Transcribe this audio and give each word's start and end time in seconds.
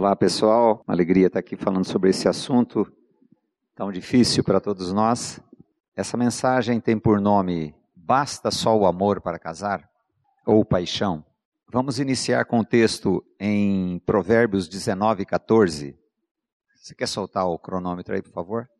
Olá 0.00 0.16
pessoal, 0.16 0.82
uma 0.88 0.94
alegria 0.94 1.26
estar 1.26 1.40
aqui 1.40 1.56
falando 1.56 1.84
sobre 1.84 2.08
esse 2.08 2.26
assunto 2.26 2.90
tão 3.76 3.92
difícil 3.92 4.42
para 4.42 4.58
todos 4.58 4.94
nós. 4.94 5.38
Essa 5.94 6.16
mensagem 6.16 6.80
tem 6.80 6.98
por 6.98 7.20
nome 7.20 7.74
Basta 7.94 8.50
só 8.50 8.74
o 8.74 8.86
amor 8.86 9.20
para 9.20 9.38
casar? 9.38 9.86
Ou 10.46 10.64
paixão? 10.64 11.22
Vamos 11.70 11.98
iniciar 11.98 12.46
com 12.46 12.60
o 12.60 12.64
texto 12.64 13.22
em 13.38 13.98
Provérbios 14.06 14.66
19, 14.68 15.26
14. 15.26 15.94
Você 16.76 16.94
quer 16.94 17.06
soltar 17.06 17.46
o 17.46 17.58
cronômetro 17.58 18.14
aí, 18.14 18.22
por 18.22 18.32
favor? 18.32 18.70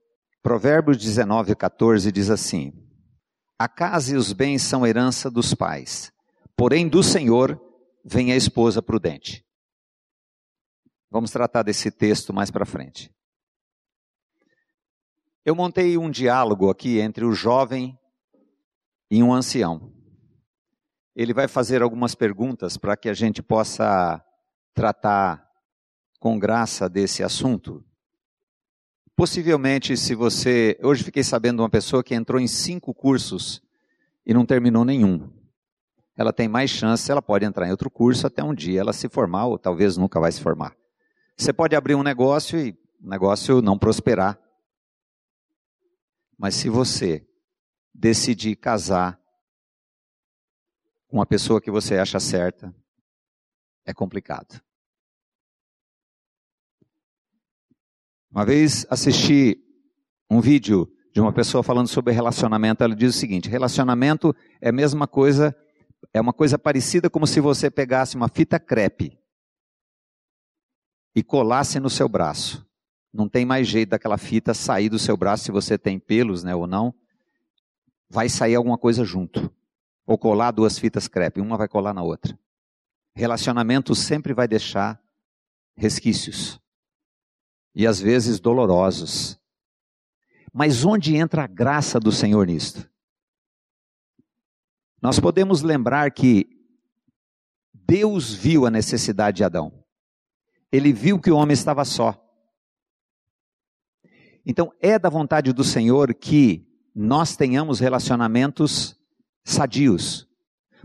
Provérbios 0.43 0.96
19, 0.96 1.55
14 1.55 2.11
diz 2.11 2.30
assim: 2.30 2.73
A 3.59 3.68
casa 3.68 4.14
e 4.14 4.16
os 4.16 4.32
bens 4.32 4.62
são 4.62 4.87
herança 4.87 5.30
dos 5.30 5.52
pais, 5.52 6.11
porém 6.57 6.89
do 6.89 7.02
Senhor 7.02 7.61
vem 8.02 8.32
a 8.32 8.37
esposa 8.37 8.80
prudente. 8.80 9.45
Vamos 11.11 11.32
tratar 11.32 11.64
desse 11.64 11.90
texto 11.90 12.32
mais 12.32 12.50
para 12.50 12.64
frente. 12.64 13.12
Eu 15.45 15.56
montei 15.56 15.98
um 15.98 16.09
diálogo 16.09 16.70
aqui 16.70 17.00
entre 17.00 17.24
o 17.24 17.33
jovem 17.33 17.98
e 19.10 19.20
um 19.20 19.33
ancião. 19.33 19.92
Ele 21.16 21.34
vai 21.34 21.48
fazer 21.48 21.83
algumas 21.83 22.14
perguntas 22.14 22.77
para 22.77 22.96
que 22.96 23.09
a 23.09 23.14
gente 23.14 23.42
possa 23.42 24.24
tratar 24.73 25.45
com 26.20 26.38
graça 26.38 26.88
desse 26.88 27.24
assunto. 27.24 27.84
Possivelmente, 29.16 29.97
se 29.97 30.14
você. 30.14 30.78
Hoje 30.80 31.02
fiquei 31.02 31.24
sabendo 31.24 31.56
de 31.56 31.62
uma 31.62 31.70
pessoa 31.70 32.05
que 32.05 32.14
entrou 32.14 32.41
em 32.41 32.47
cinco 32.47 32.95
cursos 32.95 33.61
e 34.24 34.33
não 34.33 34.47
terminou 34.47 34.84
nenhum. 34.84 35.28
Ela 36.16 36.33
tem 36.33 36.47
mais 36.47 36.70
chance, 36.70 37.11
ela 37.11 37.20
pode 37.20 37.45
entrar 37.45 37.66
em 37.66 37.70
outro 37.70 37.91
curso 37.91 38.27
até 38.27 38.45
um 38.45 38.55
dia 38.55 38.80
ela 38.80 38.92
se 38.92 39.08
formar, 39.08 39.47
ou 39.47 39.58
talvez 39.58 39.97
nunca 39.97 40.20
vai 40.20 40.30
se 40.30 40.41
formar. 40.41 40.80
Você 41.40 41.54
pode 41.54 41.74
abrir 41.74 41.94
um 41.94 42.02
negócio 42.02 42.58
e 42.58 42.78
o 43.02 43.08
negócio 43.08 43.62
não 43.62 43.78
prosperar. 43.78 44.38
Mas 46.36 46.55
se 46.55 46.69
você 46.69 47.27
decidir 47.94 48.56
casar 48.56 49.19
com 51.08 51.16
uma 51.16 51.24
pessoa 51.24 51.58
que 51.58 51.70
você 51.70 51.97
acha 51.97 52.20
certa, 52.20 52.74
é 53.86 53.94
complicado. 53.94 54.62
Uma 58.30 58.44
vez 58.44 58.86
assisti 58.91 59.58
um 60.30 60.42
vídeo 60.42 60.94
de 61.10 61.22
uma 61.22 61.32
pessoa 61.32 61.62
falando 61.62 61.88
sobre 61.88 62.12
relacionamento, 62.12 62.84
ela 62.84 62.94
diz 62.94 63.16
o 63.16 63.19
seguinte: 63.19 63.48
relacionamento 63.48 64.36
é 64.60 64.69
a 64.69 64.72
mesma 64.72 65.08
coisa, 65.08 65.56
é 66.12 66.20
uma 66.20 66.34
coisa 66.34 66.58
parecida 66.58 67.08
como 67.08 67.27
se 67.27 67.41
você 67.41 67.70
pegasse 67.70 68.14
uma 68.14 68.28
fita 68.28 68.60
crepe 68.60 69.19
e 71.14 71.22
colasse 71.22 71.80
no 71.80 71.91
seu 71.91 72.08
braço. 72.08 72.66
Não 73.12 73.28
tem 73.28 73.44
mais 73.44 73.66
jeito 73.66 73.91
daquela 73.91 74.16
fita 74.16 74.55
sair 74.55 74.89
do 74.89 74.98
seu 74.98 75.16
braço 75.16 75.44
se 75.44 75.50
você 75.50 75.77
tem 75.77 75.98
pelos, 75.98 76.44
né, 76.44 76.55
ou 76.55 76.66
não. 76.66 76.94
Vai 78.08 78.28
sair 78.28 78.55
alguma 78.55 78.78
coisa 78.78 79.05
junto. 79.05 79.53
Ou 80.06 80.16
colar 80.16 80.53
duas 80.53 80.78
fitas 80.78 81.08
crepe, 81.08 81.41
uma 81.41 81.56
vai 81.56 81.69
colar 81.69 81.92
na 81.92 82.03
outra. 82.03 82.38
Relacionamento 83.14 83.94
sempre 83.94 84.33
vai 84.33 84.47
deixar 84.47 85.00
resquícios. 85.77 86.61
E 87.75 87.86
às 87.86 88.00
vezes 88.00 88.38
dolorosos. 88.38 89.38
Mas 90.53 90.84
onde 90.84 91.16
entra 91.16 91.44
a 91.44 91.47
graça 91.47 91.98
do 91.98 92.11
Senhor 92.11 92.47
nisto? 92.47 92.88
Nós 95.00 95.19
podemos 95.19 95.62
lembrar 95.62 96.11
que 96.11 96.48
Deus 97.72 98.33
viu 98.33 98.66
a 98.66 98.70
necessidade 98.70 99.38
de 99.38 99.44
Adão 99.44 99.80
ele 100.72 100.92
viu 100.92 101.18
que 101.18 101.30
o 101.30 101.36
homem 101.36 101.54
estava 101.54 101.84
só. 101.84 102.16
Então, 104.44 104.72
é 104.80 104.98
da 104.98 105.08
vontade 105.08 105.52
do 105.52 105.64
Senhor 105.64 106.14
que 106.14 106.66
nós 106.94 107.36
tenhamos 107.36 107.78
relacionamentos 107.78 108.96
sadios. 109.44 110.28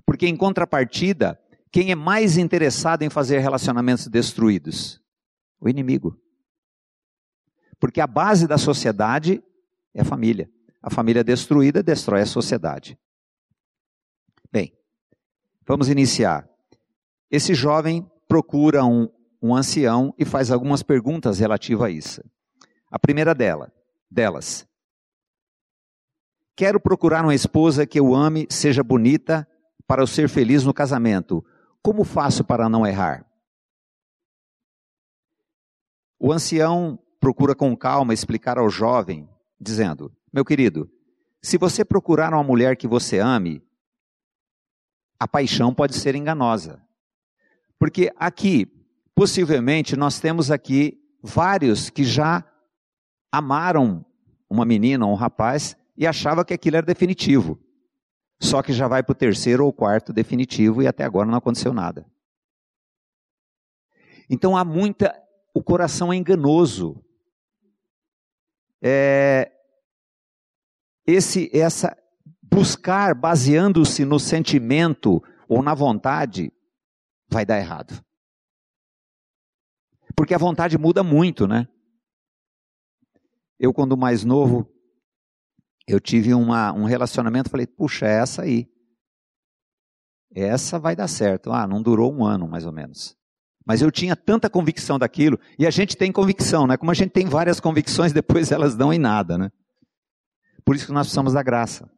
Porque, 0.06 0.28
em 0.28 0.36
contrapartida, 0.36 1.40
quem 1.72 1.92
é 1.92 1.96
mais 1.96 2.38
interessado 2.38 3.04
em 3.04 3.10
fazer 3.10 3.40
relacionamentos 3.40 4.08
destruídos? 4.08 5.02
O 5.60 5.70
inimigo. 5.70 6.20
Porque 7.80 8.02
a 8.02 8.08
base 8.08 8.48
da 8.48 8.58
sociedade 8.58 9.44
é 9.94 10.02
a 10.02 10.06
família. 10.06 10.50
A 10.82 10.90
família 10.90 11.24
destruída 11.24 11.82
destrói 11.82 12.22
a 12.22 12.26
sociedade. 12.26 12.98
Bem, 14.52 14.72
vamos 15.66 15.90
iniciar. 15.90 16.48
Esse 17.30 17.54
jovem 17.54 18.10
procura 18.28 18.86
um, 18.86 19.10
um 19.46 19.56
ancião 19.56 20.14
e 20.18 20.26
faz 20.26 20.50
algumas 20.50 20.82
perguntas 20.82 21.40
relativas 21.40 21.88
a 21.88 21.90
isso. 21.92 22.24
A 22.90 22.98
primeira 22.98 23.36
dela, 23.36 23.72
delas. 24.10 24.68
Quero 26.56 26.80
procurar 26.80 27.24
uma 27.24 27.36
esposa 27.36 27.86
que 27.86 28.00
eu 28.00 28.16
ame, 28.16 28.48
seja 28.50 28.84
bonita, 28.84 29.48
para 29.86 30.02
eu 30.02 30.08
ser 30.08 30.28
feliz 30.30 30.64
no 30.64 30.74
casamento. 30.74 31.46
Como 31.82 32.04
faço 32.04 32.44
para 32.44 32.68
não 32.68 32.88
errar? 32.88 33.26
O 36.20 36.32
ancião 36.32 36.98
procura 37.20 37.54
com 37.54 37.76
calma 37.76 38.14
explicar 38.14 38.58
ao 38.58 38.70
jovem, 38.70 39.30
dizendo: 39.60 40.12
Meu 40.34 40.44
querido, 40.44 40.90
se 41.42 41.58
você 41.58 41.86
procurar 41.86 42.34
uma 42.34 42.44
mulher 42.44 42.76
que 42.78 42.88
você 42.88 43.20
ame, 43.20 43.62
a 45.20 45.28
paixão 45.28 45.74
pode 45.74 45.96
ser 45.96 46.16
enganosa. 46.16 46.82
Porque 47.78 48.12
aqui, 48.16 48.66
Possivelmente 49.16 49.96
nós 49.96 50.20
temos 50.20 50.52
aqui 50.52 51.02
vários 51.24 51.90
que 51.90 52.04
já 52.04 52.44
amaram 53.32 54.06
uma 54.50 54.66
menina 54.66 55.06
ou 55.06 55.14
um 55.14 55.16
rapaz 55.16 55.78
e 55.98 56.06
achava 56.06 56.44
que 56.44 56.54
aquilo 56.54 56.76
era 56.76 56.86
definitivo. 56.86 57.58
Só 58.42 58.62
que 58.62 58.74
já 58.74 58.88
vai 58.90 59.02
para 59.02 59.14
o 59.14 59.16
terceiro 59.16 59.66
ou 59.66 59.72
quarto 59.72 60.12
definitivo 60.12 60.84
e 60.84 60.88
até 60.88 61.06
agora 61.06 61.28
não 61.28 61.38
aconteceu 61.38 61.74
nada. 61.74 62.06
Então 64.30 64.58
há 64.58 64.66
muita. 64.66 65.16
O 65.54 65.64
coração 65.64 66.12
é 66.12 66.18
enganoso. 66.18 67.02
É, 68.82 69.50
esse, 71.08 71.50
essa 71.54 71.98
buscar 72.42 73.16
baseando-se 73.16 74.04
no 74.04 74.20
sentimento 74.20 75.24
ou 75.48 75.64
na 75.64 75.74
vontade 75.74 76.52
vai 77.30 77.46
dar 77.46 77.58
errado. 77.58 78.05
Porque 80.16 80.34
a 80.34 80.38
vontade 80.38 80.78
muda 80.78 81.04
muito, 81.04 81.48
né? 81.48 81.68
Eu, 83.60 83.74
quando 83.74 83.98
mais 83.98 84.24
novo, 84.24 84.70
eu 85.88 86.00
tive 86.00 86.34
uma, 86.34 86.72
um 86.74 86.86
relacionamento, 86.86 87.50
falei, 87.50 87.68
puxa, 87.68 88.06
é 88.06 88.20
essa 88.20 88.42
aí. 88.44 88.68
Essa 90.34 90.80
vai 90.80 90.96
dar 90.96 91.08
certo. 91.08 91.52
Ah, 91.52 91.68
não 91.68 91.82
durou 91.82 92.14
um 92.14 92.26
ano, 92.26 92.48
mais 92.48 92.66
ou 92.66 92.72
menos. 92.72 93.16
Mas 93.66 93.82
eu 93.82 93.92
tinha 93.92 94.16
tanta 94.16 94.50
convicção 94.50 95.00
daquilo, 95.00 95.40
e 95.58 95.66
a 95.66 95.72
gente 95.72 95.98
tem 95.98 96.12
convicção, 96.12 96.68
né? 96.68 96.78
Como 96.78 96.92
a 96.92 96.94
gente 96.94 97.12
tem 97.12 97.26
várias 97.26 97.60
convicções, 97.60 98.12
depois 98.14 98.52
elas 98.52 98.76
dão 98.76 98.94
em 98.94 99.00
nada, 99.00 99.38
né? 99.38 99.52
Por 100.64 100.76
isso 100.76 100.88
que 100.88 100.92
nós 100.92 101.08
precisamos 101.08 101.34
da 101.34 101.44
graça. 101.44 101.90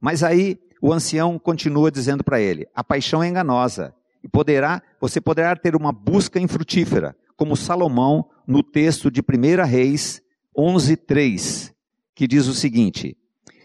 Mas 0.00 0.22
aí 0.22 0.60
o 0.80 0.92
ancião 0.92 1.38
continua 1.38 1.90
dizendo 1.90 2.22
para 2.22 2.40
ele: 2.40 2.68
a 2.74 2.84
paixão 2.84 3.22
é 3.22 3.28
enganosa 3.28 3.94
poderá, 4.28 4.82
você 5.00 5.20
poderá 5.20 5.56
ter 5.56 5.74
uma 5.74 5.92
busca 5.92 6.38
infrutífera, 6.38 7.16
como 7.36 7.56
Salomão 7.56 8.28
no 8.46 8.62
texto 8.62 9.10
de 9.10 9.20
1 9.20 9.64
Reis 9.64 10.20
11:3, 10.56 11.72
que 12.14 12.26
diz 12.26 12.46
o 12.46 12.54
seguinte: 12.54 13.16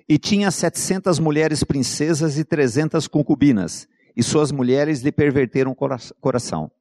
E 0.07 0.17
tinha 0.17 0.51
setecentas 0.51 1.19
mulheres 1.19 1.63
princesas 1.63 2.37
e 2.37 2.45
trezentas 2.45 3.07
concubinas, 3.07 3.87
e 4.15 4.21
suas 4.21 4.51
mulheres 4.51 5.01
lhe 5.01 5.11
perverteram 5.11 5.71
o 5.71 6.11
coração. 6.21 6.71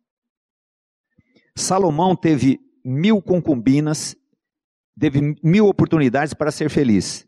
Salomão 1.55 2.15
teve 2.15 2.61
mil 2.85 3.23
concubinas, 3.23 4.17
teve 4.99 5.37
mil 5.43 5.67
oportunidades 5.67 6.35
para 6.35 6.51
ser 6.51 6.71
feliz. 6.71 7.27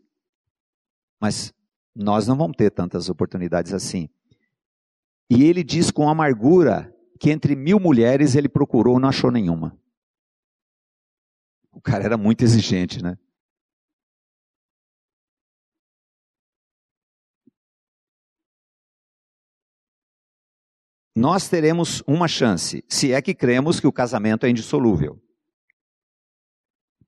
Mas 1.19 1.53
nós 1.95 2.27
não 2.27 2.35
vamos 2.35 2.57
ter 2.57 2.69
tantas 2.69 3.09
oportunidades 3.09 3.73
assim. 3.73 4.09
E 5.29 5.43
ele 5.43 5.63
diz 5.63 5.89
com 5.91 6.07
amargura 6.07 6.93
que 7.19 7.31
entre 7.31 7.55
mil 7.55 7.79
mulheres 7.79 8.35
ele 8.35 8.47
procurou 8.47 8.99
não 8.99 9.09
achou 9.09 9.31
nenhuma. 9.31 9.77
O 11.71 11.81
cara 11.81 12.03
era 12.03 12.17
muito 12.17 12.43
exigente, 12.43 13.03
né? 13.03 13.17
Nós 21.17 21.47
teremos 21.47 22.03
uma 22.05 22.27
chance, 22.27 22.83
se 22.89 23.13
é 23.13 23.21
que 23.21 23.33
cremos 23.33 23.79
que 23.79 23.87
o 23.87 23.91
casamento 23.91 24.45
é 24.45 24.49
indissolúvel. 24.49 25.21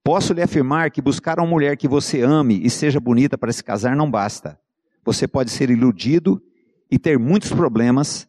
Posso 0.01 0.31
lhe 0.31 0.41
afirmar 0.41 0.89
que 0.89 1.01
buscar 1.01 1.37
uma 1.37 1.47
mulher 1.47 1.75
que 1.75 1.89
você 1.89 2.21
ame 2.21 2.65
e 2.65 2.69
seja 2.69 3.01
bonita 3.01 3.37
para 3.37 3.51
se 3.51 3.61
casar 3.61 3.97
não 3.97 4.09
basta. 4.09 4.57
Você 5.03 5.27
pode 5.27 5.51
ser 5.51 5.69
iludido 5.69 6.41
e 6.89 6.97
ter 6.97 7.19
muitos 7.19 7.49
problemas 7.51 8.27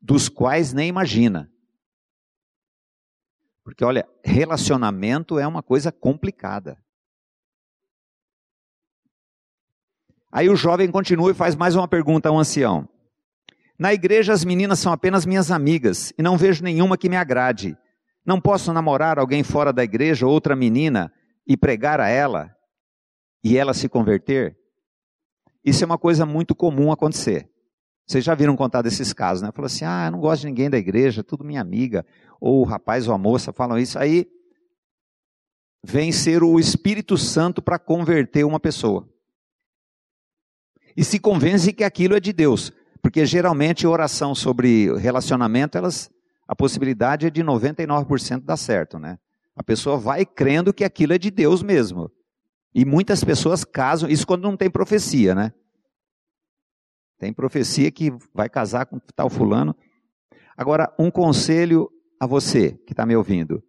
dos 0.00 0.28
quais 0.28 0.72
nem 0.72 0.88
imagina. 0.88 1.50
Porque 3.62 3.84
olha, 3.84 4.08
relacionamento 4.24 5.38
é 5.38 5.46
uma 5.46 5.62
coisa 5.62 5.92
complicada. 5.92 6.82
Aí 10.32 10.48
o 10.48 10.56
jovem 10.56 10.90
continua 10.90 11.30
e 11.30 11.34
faz 11.34 11.54
mais 11.56 11.74
uma 11.74 11.88
pergunta 11.88 12.28
ao 12.28 12.38
ancião. 12.38 12.88
Na 13.78 13.92
igreja 13.92 14.32
as 14.32 14.44
meninas 14.44 14.78
são 14.78 14.92
apenas 14.92 15.26
minhas 15.26 15.50
amigas 15.50 16.12
e 16.16 16.22
não 16.22 16.36
vejo 16.36 16.62
nenhuma 16.62 16.96
que 16.96 17.08
me 17.08 17.16
agrade. 17.16 17.76
Não 18.24 18.40
posso 18.40 18.72
namorar 18.72 19.18
alguém 19.18 19.42
fora 19.42 19.72
da 19.72 19.82
igreja, 19.82 20.26
outra 20.26 20.54
menina, 20.54 21.12
e 21.46 21.56
pregar 21.56 22.00
a 22.00 22.08
ela 22.08 22.54
e 23.42 23.56
ela 23.56 23.74
se 23.74 23.88
converter? 23.88 24.56
Isso 25.64 25.82
é 25.82 25.86
uma 25.86 25.98
coisa 25.98 26.24
muito 26.24 26.54
comum 26.54 26.92
acontecer. 26.92 27.50
Vocês 28.10 28.24
já 28.24 28.34
viram 28.34 28.56
contar 28.56 28.82
desses 28.82 29.12
casos, 29.12 29.40
né? 29.40 29.52
Falou 29.52 29.66
assim: 29.66 29.84
ah, 29.84 30.06
eu 30.06 30.10
não 30.10 30.18
gosto 30.18 30.40
de 30.40 30.48
ninguém 30.48 30.68
da 30.68 30.76
igreja, 30.76 31.22
tudo 31.22 31.44
minha 31.44 31.60
amiga. 31.60 32.04
Ou 32.40 32.60
o 32.60 32.64
rapaz 32.64 33.06
ou 33.06 33.14
a 33.14 33.18
moça 33.18 33.52
falam 33.52 33.78
isso. 33.78 33.96
Aí 34.00 34.26
vem 35.84 36.10
ser 36.10 36.42
o 36.42 36.58
Espírito 36.58 37.16
Santo 37.16 37.62
para 37.62 37.78
converter 37.78 38.44
uma 38.44 38.58
pessoa. 38.58 39.08
E 40.96 41.04
se 41.04 41.20
convence 41.20 41.72
que 41.72 41.84
aquilo 41.84 42.16
é 42.16 42.20
de 42.20 42.32
Deus. 42.32 42.72
Porque 43.00 43.24
geralmente 43.24 43.86
oração 43.86 44.34
sobre 44.34 44.92
relacionamento, 44.98 45.78
elas, 45.78 46.10
a 46.48 46.56
possibilidade 46.56 47.28
é 47.28 47.30
de 47.30 47.44
99% 47.44 48.40
dar 48.40 48.56
certo, 48.56 48.98
né? 48.98 49.20
A 49.54 49.62
pessoa 49.62 49.96
vai 49.96 50.26
crendo 50.26 50.74
que 50.74 50.82
aquilo 50.82 51.12
é 51.12 51.18
de 51.18 51.30
Deus 51.30 51.62
mesmo. 51.62 52.10
E 52.74 52.84
muitas 52.84 53.22
pessoas 53.22 53.62
casam, 53.62 54.10
isso 54.10 54.26
quando 54.26 54.42
não 54.42 54.56
tem 54.56 54.68
profecia, 54.68 55.32
né? 55.32 55.52
Tem 57.20 57.34
profecia 57.34 57.90
que 57.90 58.10
vai 58.32 58.48
casar 58.48 58.86
com 58.86 58.98
tal 59.14 59.28
fulano. 59.28 59.76
Agora, 60.56 60.90
um 60.98 61.10
conselho 61.10 61.92
a 62.18 62.26
você 62.26 62.72
que 62.86 62.94
está 62.94 63.04
me 63.04 63.14
ouvindo. 63.14 63.62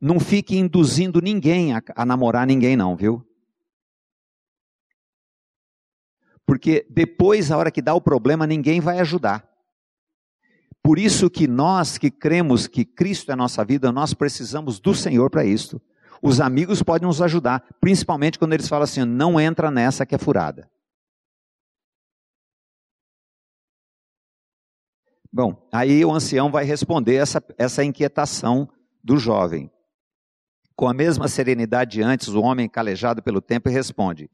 Não 0.00 0.18
fique 0.18 0.58
induzindo 0.58 1.20
ninguém 1.20 1.72
a, 1.72 1.80
a 1.94 2.04
namorar 2.04 2.48
ninguém, 2.48 2.76
não, 2.76 2.96
viu? 2.96 3.24
Porque 6.44 6.84
depois, 6.90 7.52
a 7.52 7.56
hora 7.56 7.70
que 7.70 7.80
dá 7.80 7.94
o 7.94 8.00
problema, 8.00 8.44
ninguém 8.44 8.80
vai 8.80 8.98
ajudar. 8.98 9.48
Por 10.82 10.98
isso 10.98 11.30
que 11.30 11.46
nós 11.46 11.96
que 11.96 12.10
cremos 12.10 12.66
que 12.66 12.84
Cristo 12.84 13.30
é 13.30 13.34
a 13.34 13.36
nossa 13.36 13.64
vida, 13.64 13.92
nós 13.92 14.14
precisamos 14.14 14.80
do 14.80 14.96
Senhor 14.96 15.30
para 15.30 15.44
isso. 15.44 15.80
Os 16.20 16.40
amigos 16.40 16.82
podem 16.82 17.06
nos 17.06 17.22
ajudar, 17.22 17.64
principalmente 17.80 18.36
quando 18.36 18.54
eles 18.54 18.66
falam 18.66 18.82
assim: 18.82 19.04
não 19.04 19.38
entra 19.38 19.70
nessa 19.70 20.04
que 20.04 20.16
é 20.16 20.18
furada. 20.18 20.68
Bom, 25.32 25.68
aí 25.72 26.04
o 26.04 26.12
ancião 26.12 26.50
vai 26.50 26.64
responder 26.64 27.16
essa, 27.16 27.42
essa 27.58 27.84
inquietação 27.84 28.68
do 29.04 29.18
jovem. 29.18 29.70
Com 30.74 30.88
a 30.88 30.94
mesma 30.94 31.28
serenidade 31.28 31.92
de 31.92 32.02
antes, 32.02 32.28
o 32.28 32.40
homem 32.40 32.68
calejado 32.68 33.22
pelo 33.22 33.40
tempo 33.40 33.68
responde: 33.68 34.30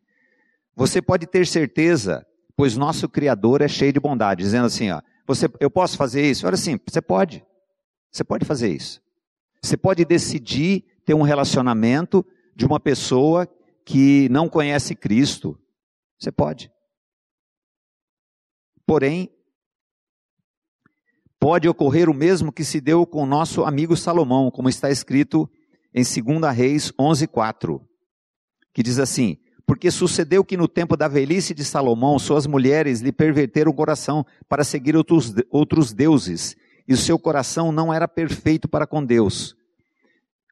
você 0.76 1.00
pode 1.00 1.26
ter 1.26 1.46
certeza, 1.46 2.26
pois 2.56 2.76
nosso 2.76 3.08
Criador 3.08 3.62
é 3.62 3.68
cheio 3.68 3.92
de 3.92 4.00
bondade, 4.00 4.42
dizendo 4.42 4.66
assim: 4.66 4.90
ó, 4.90 5.00
você, 5.26 5.48
eu 5.60 5.70
posso 5.70 5.96
fazer 5.96 6.28
isso? 6.28 6.46
Olha 6.46 6.54
assim, 6.54 6.78
você 6.86 7.00
pode. 7.00 7.44
Você 8.10 8.22
pode 8.22 8.44
fazer 8.44 8.68
isso. 8.68 9.02
Você 9.62 9.76
pode 9.76 10.04
decidir 10.04 10.84
ter 11.04 11.14
um 11.14 11.22
relacionamento 11.22 12.24
de 12.54 12.66
uma 12.66 12.78
pessoa 12.78 13.48
que 13.84 14.28
não 14.28 14.48
conhece 14.48 14.94
Cristo. 14.94 15.58
Você 16.18 16.30
pode. 16.30 16.70
Porém, 18.86 19.30
pode 21.44 21.68
ocorrer 21.68 22.08
o 22.08 22.14
mesmo 22.14 22.50
que 22.50 22.64
se 22.64 22.80
deu 22.80 23.04
com 23.04 23.26
nosso 23.26 23.64
amigo 23.64 23.94
Salomão, 23.98 24.50
como 24.50 24.70
está 24.70 24.90
escrito 24.90 25.46
em 25.92 26.02
2 26.02 26.56
Reis 26.56 26.90
11:4, 26.98 27.82
que 28.72 28.82
diz 28.82 28.98
assim: 28.98 29.36
porque 29.66 29.90
sucedeu 29.90 30.42
que 30.42 30.56
no 30.56 30.66
tempo 30.66 30.96
da 30.96 31.06
velhice 31.06 31.52
de 31.52 31.62
Salomão, 31.62 32.18
suas 32.18 32.46
mulheres 32.46 33.02
lhe 33.02 33.12
perverteram 33.12 33.70
o 33.70 33.74
coração 33.74 34.24
para 34.48 34.64
seguir 34.64 34.96
outros, 34.96 35.34
outros 35.50 35.92
deuses, 35.92 36.56
e 36.88 36.94
o 36.94 36.96
seu 36.96 37.18
coração 37.18 37.70
não 37.70 37.92
era 37.92 38.08
perfeito 38.08 38.66
para 38.66 38.86
com 38.86 39.04
Deus, 39.04 39.54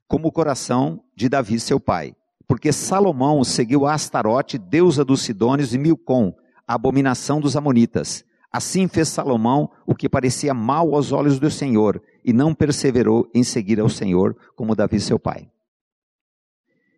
como 0.07 0.29
o 0.29 0.33
coração 0.33 1.03
de 1.17 1.27
Davi, 1.27 1.59
seu 1.59 1.81
pai. 1.81 2.15
Porque 2.47 2.71
Salomão 2.71 3.43
seguiu 3.45 3.87
Astarote, 3.87 4.59
deusa 4.59 5.07
dos 5.07 5.23
Sidônios, 5.23 5.73
e 5.73 5.79
Milcom, 5.79 6.35
a 6.69 6.75
abominação 6.75 7.41
dos 7.41 7.57
Amonitas. 7.57 8.27
Assim 8.53 8.87
fez 8.87 9.09
Salomão 9.09 9.71
o 9.87 9.95
que 9.95 10.09
parecia 10.09 10.53
mal 10.53 10.95
aos 10.95 11.11
olhos 11.11 11.39
do 11.39 11.51
Senhor, 11.51 12.03
e 12.25 12.33
não 12.33 12.55
perseverou 12.55 13.31
em 13.35 13.43
seguir 13.43 13.81
ao 13.81 13.89
Senhor, 13.89 14.37
como 14.55 14.77
Davi, 14.77 15.01
seu 15.01 15.19
pai. 15.19 15.51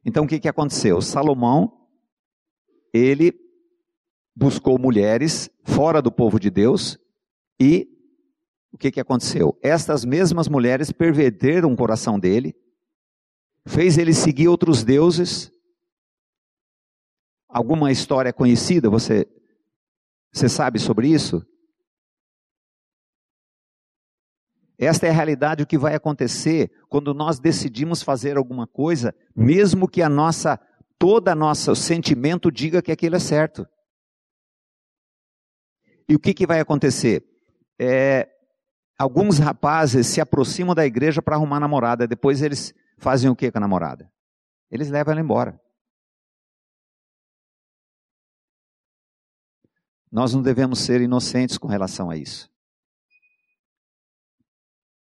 Então 0.04 0.24
o 0.24 0.26
que, 0.26 0.40
que 0.40 0.48
aconteceu? 0.48 1.00
Salomão 1.00 1.72
ele 2.92 3.32
buscou 4.36 4.78
mulheres 4.78 5.48
fora 5.64 6.02
do 6.02 6.12
povo 6.12 6.38
de 6.38 6.50
Deus 6.50 6.98
e 7.58 7.88
o 8.72 8.76
que, 8.76 8.90
que 8.90 9.00
aconteceu? 9.00 9.56
Estas 9.62 10.04
mesmas 10.04 10.48
mulheres 10.48 10.90
perverteram 10.90 11.72
o 11.72 11.76
coração 11.76 12.18
dele, 12.18 12.56
fez 13.66 13.98
ele 13.98 14.12
seguir 14.12 14.48
outros 14.48 14.82
deuses. 14.82 15.52
Alguma 17.48 17.92
história 17.92 18.32
conhecida, 18.32 18.90
você, 18.90 19.28
você 20.34 20.48
sabe 20.48 20.80
sobre 20.80 21.08
isso? 21.08 21.46
Esta 24.76 25.06
é 25.06 25.10
a 25.10 25.12
realidade 25.12 25.62
o 25.62 25.66
que 25.66 25.78
vai 25.78 25.94
acontecer 25.94 26.72
quando 26.88 27.14
nós 27.14 27.38
decidimos 27.38 28.02
fazer 28.02 28.36
alguma 28.36 28.66
coisa, 28.66 29.14
mesmo 29.34 29.88
que 29.88 30.02
a 30.02 30.08
nossa 30.08 30.58
toda 30.98 31.34
nosso 31.34 31.76
sentimento 31.76 32.50
diga 32.50 32.82
que 32.82 32.90
aquilo 32.90 33.14
é 33.14 33.20
certo. 33.20 33.64
E 36.08 36.16
o 36.16 36.18
que, 36.18 36.34
que 36.34 36.46
vai 36.46 36.58
acontecer? 36.58 37.24
É, 37.78 38.28
alguns 38.98 39.38
rapazes 39.38 40.08
se 40.08 40.20
aproximam 40.20 40.74
da 40.74 40.84
igreja 40.84 41.22
para 41.22 41.36
arrumar 41.36 41.60
namorada, 41.60 42.08
depois 42.08 42.42
eles 42.42 42.74
fazem 42.98 43.30
o 43.30 43.36
que 43.36 43.52
com 43.52 43.58
a 43.58 43.60
namorada? 43.60 44.10
Eles 44.68 44.90
levam 44.90 45.12
ela 45.12 45.20
embora. 45.20 45.60
Nós 50.14 50.32
não 50.32 50.40
devemos 50.40 50.78
ser 50.78 51.00
inocentes 51.00 51.58
com 51.58 51.66
relação 51.66 52.08
a 52.08 52.16
isso. 52.16 52.48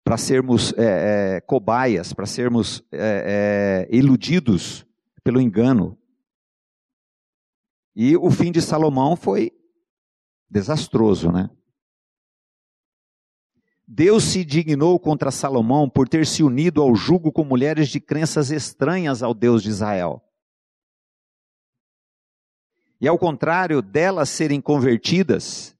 Para 0.05 0.17
sermos 0.17 0.71
é, 0.77 1.35
é, 1.35 1.41
cobaias, 1.41 2.13
para 2.13 2.25
sermos 2.25 2.81
é, 2.93 3.87
é 3.91 3.93
iludidos 3.93 4.87
pelo 5.21 5.41
engano. 5.41 5.97
E 7.93 8.15
o 8.15 8.31
fim 8.31 8.53
de 8.53 8.61
Salomão 8.61 9.17
foi 9.17 9.51
desastroso, 10.49 11.29
né? 11.29 11.49
Deus 13.85 14.23
se 14.23 14.45
dignou 14.45 14.97
contra 14.97 15.29
Salomão 15.29 15.89
por 15.89 16.07
ter 16.07 16.25
se 16.25 16.41
unido 16.41 16.81
ao 16.81 16.95
jugo 16.95 17.33
com 17.33 17.43
mulheres 17.43 17.89
de 17.89 17.99
crenças 17.99 18.49
estranhas 18.49 19.21
ao 19.21 19.33
Deus 19.33 19.61
de 19.61 19.67
Israel. 19.67 20.24
E 22.99 23.07
ao 23.07 23.17
contrário 23.17 23.81
delas 23.81 24.29
serem 24.29 24.61
convertidas, 24.61 25.75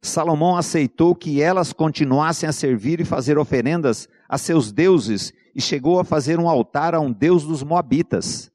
Salomão 0.00 0.56
aceitou 0.56 1.14
que 1.14 1.40
elas 1.40 1.72
continuassem 1.72 2.48
a 2.48 2.52
servir 2.52 3.00
e 3.00 3.04
fazer 3.04 3.38
oferendas 3.38 4.08
a 4.28 4.36
seus 4.36 4.70
deuses 4.70 5.32
e 5.54 5.60
chegou 5.60 5.98
a 5.98 6.04
fazer 6.04 6.38
um 6.38 6.48
altar 6.48 6.94
a 6.94 7.00
um 7.00 7.12
deus 7.12 7.44
dos 7.44 7.62
Moabitas. 7.62 8.52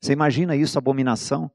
Você 0.00 0.12
imagina 0.12 0.54
isso, 0.54 0.78
abominação? 0.78 1.50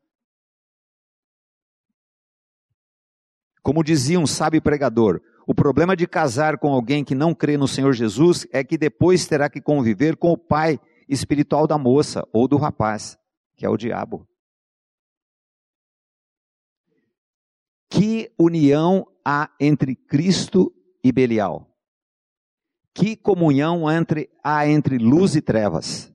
Como 3.61 3.83
dizia 3.83 4.19
um 4.19 4.27
sábio 4.27 4.61
pregador, 4.61 5.21
o 5.47 5.55
problema 5.55 5.95
de 5.95 6.05
casar 6.05 6.57
com 6.57 6.73
alguém 6.73 7.03
que 7.03 7.15
não 7.15 7.33
crê 7.33 7.57
no 7.57 7.67
Senhor 7.67 7.93
Jesus 7.93 8.45
é 8.51 8.63
que 8.63 8.77
depois 8.77 9.25
terá 9.25 9.49
que 9.49 9.61
conviver 9.61 10.15
com 10.15 10.31
o 10.31 10.37
pai 10.37 10.79
espiritual 11.07 11.65
da 11.65 11.77
moça 11.77 12.23
ou 12.31 12.47
do 12.47 12.57
rapaz, 12.57 13.17
que 13.57 13.65
é 13.65 13.69
o 13.69 13.77
diabo. 13.77 14.28
Que 17.89 18.31
união 18.37 19.07
há 19.25 19.51
entre 19.59 19.95
Cristo 19.95 20.71
e 21.03 21.11
Belial? 21.11 21.67
Que 22.93 23.15
comunhão 23.15 23.89
entre, 23.89 24.29
há 24.43 24.67
entre 24.67 24.97
luz 24.97 25.35
e 25.35 25.41
trevas? 25.41 26.13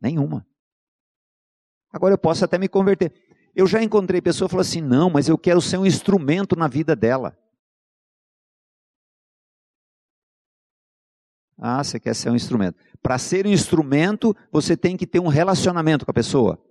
Nenhuma. 0.00 0.46
Agora 1.92 2.14
eu 2.14 2.18
posso 2.18 2.44
até 2.44 2.58
me 2.58 2.68
converter. 2.68 3.12
Eu 3.54 3.66
já 3.66 3.82
encontrei 3.82 4.20
pessoa 4.20 4.48
que 4.48 4.52
falou 4.52 4.62
assim: 4.62 4.80
não, 4.80 5.08
mas 5.08 5.28
eu 5.28 5.38
quero 5.38 5.60
ser 5.60 5.78
um 5.78 5.86
instrumento 5.86 6.56
na 6.56 6.68
vida 6.68 6.96
dela. 6.96 7.38
Ah, 11.58 11.82
você 11.82 11.98
quer 11.98 12.14
ser 12.14 12.30
um 12.30 12.36
instrumento. 12.36 12.78
Para 13.02 13.16
ser 13.16 13.46
um 13.46 13.50
instrumento, 13.50 14.36
você 14.52 14.76
tem 14.76 14.96
que 14.96 15.06
ter 15.06 15.20
um 15.20 15.28
relacionamento 15.28 16.04
com 16.04 16.10
a 16.10 16.14
pessoa. 16.14 16.62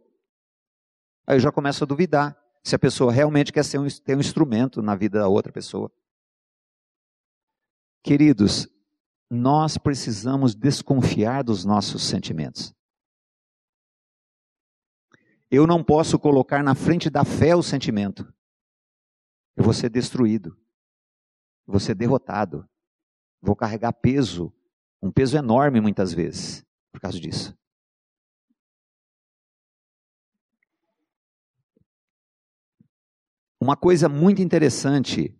Aí 1.25 1.37
eu 1.37 1.39
já 1.39 1.51
começo 1.51 1.83
a 1.83 1.87
duvidar 1.87 2.37
se 2.65 2.75
a 2.75 2.79
pessoa 2.79 3.11
realmente 3.11 3.53
quer 3.53 3.63
ser 3.63 3.77
um, 3.77 3.87
ter 3.87 4.17
um 4.17 4.19
instrumento 4.19 4.81
na 4.81 4.95
vida 4.95 5.19
da 5.19 5.27
outra 5.27 5.53
pessoa. 5.53 5.91
Queridos, 8.03 8.67
nós 9.29 9.77
precisamos 9.77 10.55
desconfiar 10.55 11.43
dos 11.43 11.63
nossos 11.63 12.01
sentimentos. 12.01 12.73
Eu 15.51 15.67
não 15.67 15.83
posso 15.83 16.17
colocar 16.17 16.63
na 16.63 16.73
frente 16.73 17.07
da 17.07 17.23
fé 17.23 17.55
o 17.55 17.61
sentimento. 17.61 18.33
Eu 19.55 19.63
vou 19.63 19.73
ser 19.73 19.89
destruído. 19.89 20.57
vou 21.67 21.79
ser 21.79 21.93
derrotado. 21.93 22.67
Vou 23.41 23.55
carregar 23.55 23.93
peso, 23.93 24.51
um 24.99 25.11
peso 25.11 25.37
enorme 25.37 25.79
muitas 25.79 26.11
vezes, 26.11 26.65
por 26.91 26.99
causa 26.99 27.19
disso. 27.19 27.55
Uma 33.65 33.75
coisa 33.75 34.07
muito 34.07 34.43
interessante 34.43 35.35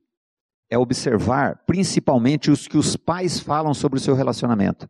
é 0.68 0.76
observar 0.76 1.64
principalmente 1.68 2.50
os 2.50 2.68
que 2.68 2.76
os 2.76 2.98
pais 2.98 3.40
falam 3.40 3.72
sobre 3.72 4.00
o 4.00 4.02
seu 4.02 4.16
relacionamento. 4.16 4.90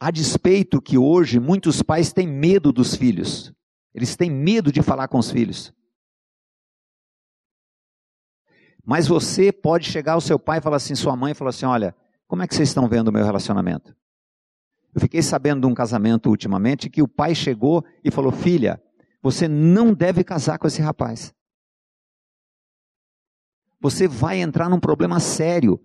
A 0.00 0.10
despeito 0.10 0.82
que 0.82 0.98
hoje 0.98 1.38
muitos 1.38 1.82
pais 1.82 2.12
têm 2.12 2.26
medo 2.26 2.72
dos 2.72 2.96
filhos, 2.96 3.52
eles 3.94 4.16
têm 4.16 4.28
medo 4.28 4.72
de 4.72 4.82
falar 4.82 5.06
com 5.06 5.18
os 5.18 5.30
filhos. 5.30 5.72
Mas 8.84 9.06
você 9.06 9.52
pode 9.52 9.88
chegar 9.88 10.14
ao 10.14 10.20
seu 10.20 10.40
pai 10.40 10.58
e 10.58 10.60
falar 10.60 10.78
assim, 10.78 10.96
sua 10.96 11.14
mãe, 11.14 11.32
falar 11.32 11.50
assim: 11.50 11.64
olha, 11.64 11.94
como 12.26 12.42
é 12.42 12.48
que 12.48 12.56
vocês 12.56 12.70
estão 12.70 12.88
vendo 12.88 13.06
o 13.06 13.12
meu 13.12 13.24
relacionamento? 13.24 13.94
Eu 14.92 15.00
fiquei 15.00 15.22
sabendo 15.22 15.60
de 15.60 15.66
um 15.68 15.74
casamento 15.74 16.28
ultimamente 16.28 16.90
que 16.90 17.02
o 17.02 17.08
pai 17.08 17.36
chegou 17.36 17.84
e 18.02 18.10
falou: 18.10 18.32
filha, 18.32 18.82
você 19.22 19.46
não 19.46 19.94
deve 19.94 20.24
casar 20.24 20.58
com 20.58 20.66
esse 20.66 20.82
rapaz 20.82 21.35
você 23.80 24.08
vai 24.08 24.40
entrar 24.40 24.68
num 24.68 24.80
problema 24.80 25.20
sério. 25.20 25.80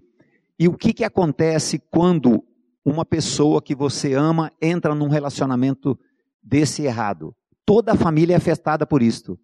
E 0.57 0.67
o 0.67 0.77
que, 0.77 0.93
que 0.93 1.03
acontece 1.03 1.79
quando 1.79 2.43
uma 2.83 3.05
pessoa 3.05 3.61
que 3.61 3.75
você 3.75 4.13
ama 4.13 4.51
entra 4.61 4.95
num 4.95 5.07
relacionamento 5.07 5.99
desse 6.41 6.83
errado? 6.83 7.35
Toda 7.65 7.93
a 7.93 7.97
família 7.97 8.33
é 8.33 8.37
afetada 8.37 8.85
por 8.85 9.01
isto. 9.01 9.39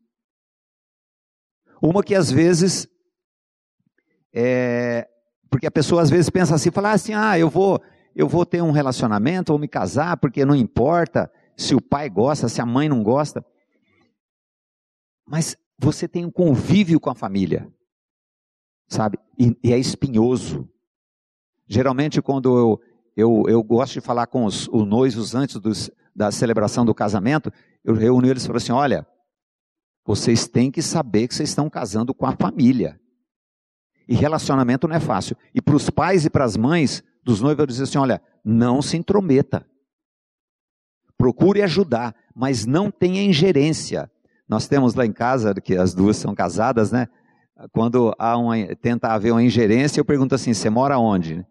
Uma 1.81 2.03
que 2.03 2.15
às 2.15 2.31
vezes 2.31 2.87
é, 4.33 5.07
porque 5.49 5.67
a 5.67 5.71
pessoa 5.71 6.01
às 6.01 6.09
vezes 6.09 6.29
pensa 6.29 6.55
assim, 6.55 6.71
fala 6.71 6.91
assim, 6.91 7.13
ah, 7.13 7.37
eu 7.37 7.49
vou, 7.49 7.81
eu 8.15 8.27
vou 8.27 8.45
ter 8.45 8.61
um 8.61 8.71
relacionamento, 8.71 9.51
vou 9.51 9.59
me 9.59 9.67
casar, 9.67 10.17
porque 10.17 10.45
não 10.45 10.55
importa 10.55 11.31
se 11.55 11.75
o 11.75 11.81
pai 11.81 12.09
gosta, 12.09 12.49
se 12.49 12.61
a 12.61 12.65
mãe 12.65 12.89
não 12.89 13.03
gosta. 13.03 13.45
Mas 15.25 15.55
você 15.77 16.07
tem 16.07 16.25
um 16.25 16.31
convívio 16.31 16.99
com 16.99 17.09
a 17.09 17.15
família 17.15 17.71
sabe? 18.87 19.19
E, 19.37 19.55
e 19.63 19.73
é 19.73 19.77
espinhoso. 19.77 20.67
Geralmente, 21.67 22.21
quando 22.21 22.57
eu, 22.57 22.81
eu, 23.15 23.43
eu 23.47 23.63
gosto 23.63 23.93
de 23.93 24.01
falar 24.01 24.27
com 24.27 24.45
os, 24.45 24.67
os 24.69 24.85
noivos 24.85 25.35
antes 25.35 25.59
dos, 25.59 25.91
da 26.15 26.31
celebração 26.31 26.85
do 26.85 26.95
casamento, 26.95 27.51
eu 27.83 27.93
reúno 27.93 28.27
eles 28.27 28.43
e 28.43 28.47
falo 28.47 28.57
assim: 28.57 28.71
olha, 28.71 29.05
vocês 30.05 30.47
têm 30.47 30.71
que 30.71 30.81
saber 30.81 31.27
que 31.27 31.35
vocês 31.35 31.49
estão 31.49 31.69
casando 31.69 32.13
com 32.13 32.25
a 32.25 32.31
família. 32.31 32.99
E 34.07 34.15
relacionamento 34.15 34.87
não 34.87 34.95
é 34.95 34.99
fácil. 35.01 35.35
E 35.53 35.61
para 35.61 35.75
os 35.75 35.89
pais 35.89 36.25
e 36.25 36.29
para 36.29 36.45
as 36.45 36.55
mães 36.55 37.03
dos 37.23 37.41
noivos, 37.41 37.59
eu 37.59 37.67
dizer 37.67 37.83
assim: 37.83 37.97
olha, 37.97 38.21
não 38.43 38.81
se 38.81 38.95
intrometa. 38.95 39.65
Procure 41.17 41.61
ajudar, 41.63 42.15
mas 42.33 42.65
não 42.65 42.89
tenha 42.89 43.21
ingerência. 43.21 44.09
Nós 44.47 44.67
temos 44.67 44.93
lá 44.93 45.05
em 45.05 45.11
casa, 45.11 45.53
que 45.55 45.75
as 45.75 45.93
duas 45.93 46.15
são 46.15 46.33
casadas, 46.33 46.91
né? 46.91 47.07
Quando 47.71 48.13
há 48.19 48.37
uma, 48.37 48.55
tenta 48.75 49.07
haver 49.09 49.31
uma 49.31 49.43
ingerência, 49.43 49.99
eu 49.99 50.05
pergunto 50.05 50.35
assim: 50.35 50.53
você 50.53 50.69
mora 50.69 50.99
onde? 50.99 51.45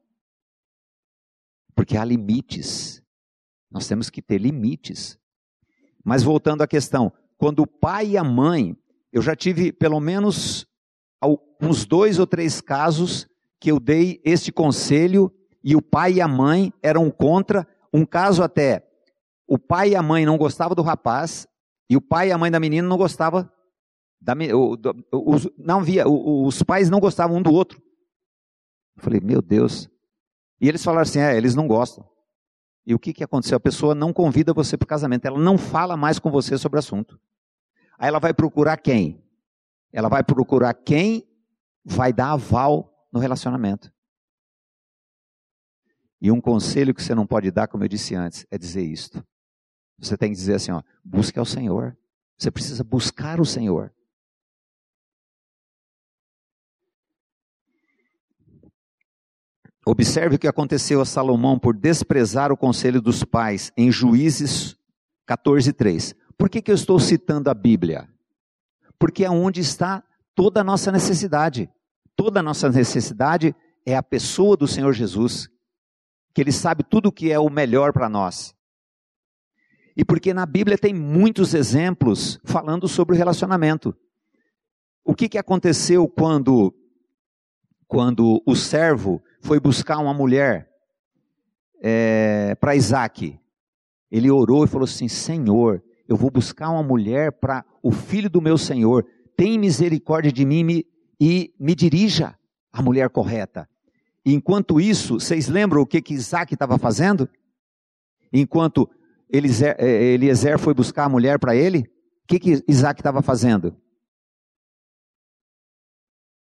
Porque 1.74 1.96
há 1.96 2.04
limites. 2.04 3.02
Nós 3.70 3.86
temos 3.86 4.08
que 4.08 4.22
ter 4.22 4.38
limites. 4.38 5.18
Mas 6.04 6.22
voltando 6.22 6.62
à 6.62 6.66
questão, 6.66 7.12
quando 7.36 7.60
o 7.60 7.66
pai 7.66 8.10
e 8.10 8.18
a 8.18 8.24
mãe, 8.24 8.76
eu 9.12 9.20
já 9.20 9.34
tive 9.34 9.72
pelo 9.72 9.98
menos 9.98 10.66
uns 11.60 11.84
dois 11.84 12.18
ou 12.18 12.26
três 12.26 12.60
casos 12.60 13.26
que 13.58 13.70
eu 13.70 13.80
dei 13.80 14.20
este 14.24 14.52
conselho 14.52 15.32
e 15.64 15.74
o 15.74 15.82
pai 15.82 16.14
e 16.14 16.20
a 16.20 16.28
mãe 16.28 16.72
eram 16.82 17.10
contra. 17.10 17.66
Um 17.92 18.06
caso 18.06 18.42
até, 18.42 18.86
o 19.46 19.58
pai 19.58 19.90
e 19.90 19.96
a 19.96 20.02
mãe 20.02 20.24
não 20.24 20.36
gostavam 20.36 20.74
do 20.74 20.82
rapaz 20.82 21.48
e 21.90 21.96
o 21.96 22.00
pai 22.00 22.28
e 22.28 22.32
a 22.32 22.38
mãe 22.38 22.50
da 22.50 22.60
menina 22.60 22.86
não 22.86 22.96
gostavam 22.96 23.48
da, 24.20 24.34
o, 24.54 24.76
os, 25.12 25.48
não 25.56 25.82
via, 25.82 26.08
os 26.08 26.62
pais 26.62 26.90
não 26.90 27.00
gostavam 27.00 27.36
um 27.36 27.42
do 27.42 27.52
outro. 27.52 27.80
Eu 28.96 29.02
falei, 29.02 29.20
meu 29.20 29.42
Deus. 29.42 29.88
E 30.60 30.68
eles 30.68 30.82
falaram 30.82 31.02
assim: 31.02 31.18
é, 31.18 31.36
eles 31.36 31.54
não 31.54 31.68
gostam. 31.68 32.08
E 32.84 32.94
o 32.94 32.98
que, 32.98 33.12
que 33.12 33.24
aconteceu? 33.24 33.56
A 33.56 33.60
pessoa 33.60 33.94
não 33.94 34.12
convida 34.12 34.52
você 34.52 34.76
para 34.76 34.84
o 34.84 34.88
casamento, 34.88 35.26
ela 35.26 35.38
não 35.38 35.58
fala 35.58 35.96
mais 35.96 36.18
com 36.18 36.30
você 36.30 36.56
sobre 36.56 36.76
o 36.76 36.80
assunto. 36.80 37.20
Aí 37.98 38.08
ela 38.08 38.20
vai 38.20 38.32
procurar 38.32 38.76
quem? 38.76 39.22
Ela 39.92 40.08
vai 40.08 40.22
procurar 40.22 40.72
quem 40.74 41.28
vai 41.84 42.12
dar 42.12 42.32
aval 42.32 43.08
no 43.12 43.18
relacionamento. 43.18 43.92
E 46.20 46.30
um 46.30 46.40
conselho 46.40 46.94
que 46.94 47.02
você 47.02 47.14
não 47.14 47.26
pode 47.26 47.50
dar, 47.50 47.68
como 47.68 47.84
eu 47.84 47.88
disse 47.88 48.14
antes, 48.14 48.46
é 48.50 48.56
dizer 48.56 48.82
isto. 48.82 49.24
Você 49.98 50.16
tem 50.16 50.30
que 50.30 50.36
dizer 50.36 50.54
assim, 50.54 50.72
ó, 50.72 50.82
busque 51.04 51.38
ao 51.38 51.44
Senhor. 51.44 51.96
Você 52.38 52.50
precisa 52.50 52.84
buscar 52.84 53.40
o 53.40 53.44
Senhor. 53.44 53.92
Observe 59.88 60.34
o 60.34 60.38
que 60.38 60.48
aconteceu 60.48 61.00
a 61.00 61.04
Salomão 61.04 61.60
por 61.60 61.72
desprezar 61.72 62.50
o 62.50 62.56
conselho 62.56 63.00
dos 63.00 63.22
pais 63.22 63.70
em 63.76 63.92
Juízes 63.92 64.76
14:3. 65.24 66.12
Por 66.36 66.50
que, 66.50 66.60
que 66.60 66.72
eu 66.72 66.74
estou 66.74 66.98
citando 66.98 67.48
a 67.48 67.54
Bíblia? 67.54 68.08
Porque 68.98 69.24
é 69.24 69.30
onde 69.30 69.60
está 69.60 70.02
toda 70.34 70.60
a 70.60 70.64
nossa 70.64 70.90
necessidade. 70.90 71.70
Toda 72.16 72.40
a 72.40 72.42
nossa 72.42 72.68
necessidade 72.68 73.54
é 73.86 73.96
a 73.96 74.02
pessoa 74.02 74.56
do 74.56 74.66
Senhor 74.66 74.92
Jesus, 74.92 75.48
que 76.34 76.40
Ele 76.40 76.50
sabe 76.50 76.82
tudo 76.82 77.10
o 77.10 77.12
que 77.12 77.30
é 77.30 77.38
o 77.38 77.48
melhor 77.48 77.92
para 77.92 78.08
nós. 78.08 78.56
E 79.96 80.04
porque 80.04 80.34
na 80.34 80.46
Bíblia 80.46 80.76
tem 80.76 80.92
muitos 80.92 81.54
exemplos 81.54 82.40
falando 82.44 82.88
sobre 82.88 83.14
o 83.14 83.18
relacionamento. 83.18 83.96
O 85.04 85.14
que, 85.14 85.28
que 85.28 85.38
aconteceu 85.38 86.08
quando, 86.08 86.74
quando 87.86 88.42
o 88.44 88.56
servo 88.56 89.22
foi 89.46 89.60
buscar 89.60 89.98
uma 89.98 90.12
mulher 90.12 90.68
é, 91.80 92.56
para 92.56 92.74
Isaac. 92.74 93.38
Ele 94.10 94.28
orou 94.28 94.64
e 94.64 94.68
falou 94.68 94.84
assim: 94.84 95.06
Senhor, 95.06 95.82
eu 96.08 96.16
vou 96.16 96.30
buscar 96.30 96.68
uma 96.68 96.82
mulher 96.82 97.30
para 97.32 97.64
o 97.80 97.92
filho 97.92 98.28
do 98.28 98.42
meu 98.42 98.58
senhor. 98.58 99.06
Tem 99.36 99.56
misericórdia 99.56 100.32
de 100.32 100.44
mim 100.44 100.64
me, 100.64 100.86
e 101.20 101.54
me 101.60 101.74
dirija 101.74 102.36
a 102.72 102.82
mulher 102.82 103.08
correta. 103.08 103.68
enquanto 104.24 104.80
isso, 104.80 105.20
vocês 105.20 105.46
lembram 105.48 105.80
o 105.80 105.86
que, 105.86 106.02
que 106.02 106.14
Isaac 106.14 106.52
estava 106.52 106.76
fazendo? 106.76 107.28
Enquanto 108.32 108.90
Eliezer, 109.32 109.76
é, 109.78 109.86
Eliezer 109.86 110.58
foi 110.58 110.74
buscar 110.74 111.04
a 111.04 111.08
mulher 111.08 111.38
para 111.38 111.54
ele, 111.54 111.88
o 112.24 112.26
que, 112.26 112.40
que 112.40 112.64
Isaac 112.66 113.00
estava 113.00 113.22
fazendo? 113.22 113.76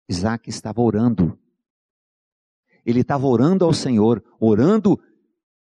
Isaac 0.10 0.50
estava 0.50 0.82
orando 0.82 1.38
ele 2.86 3.02
estava 3.02 3.26
orando 3.26 3.66
ao 3.66 3.74
Senhor, 3.74 4.24
orando 4.40 5.00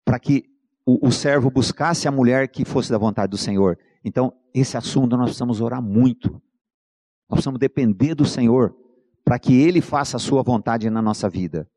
para 0.04 0.18
que 0.18 0.44
o, 0.84 1.06
o, 1.06 1.12
servo 1.12 1.50
buscasse 1.50 2.08
a 2.08 2.12
mulher 2.12 2.48
que 2.48 2.64
fosse 2.64 2.90
da 2.90 2.98
vontade 2.98 3.30
do 3.30 3.38
Senhor. 3.38 3.78
Então, 4.04 4.32
esse 4.52 4.76
assunto 4.76 5.16
nós 5.16 5.26
precisamos 5.26 5.60
orar 5.60 5.80
muito. 5.80 6.30
Nós 7.28 7.36
precisamos 7.36 7.60
depender 7.60 8.14
do 8.14 8.24
Senhor 8.24 8.76
para 9.24 9.38
que 9.38 9.54
Ele 9.54 9.80
faça 9.80 10.16
a 10.16 10.20
sua 10.20 10.42
vontade 10.42 10.90
na 10.90 11.00
nossa 11.00 11.28
vida. 11.28 11.68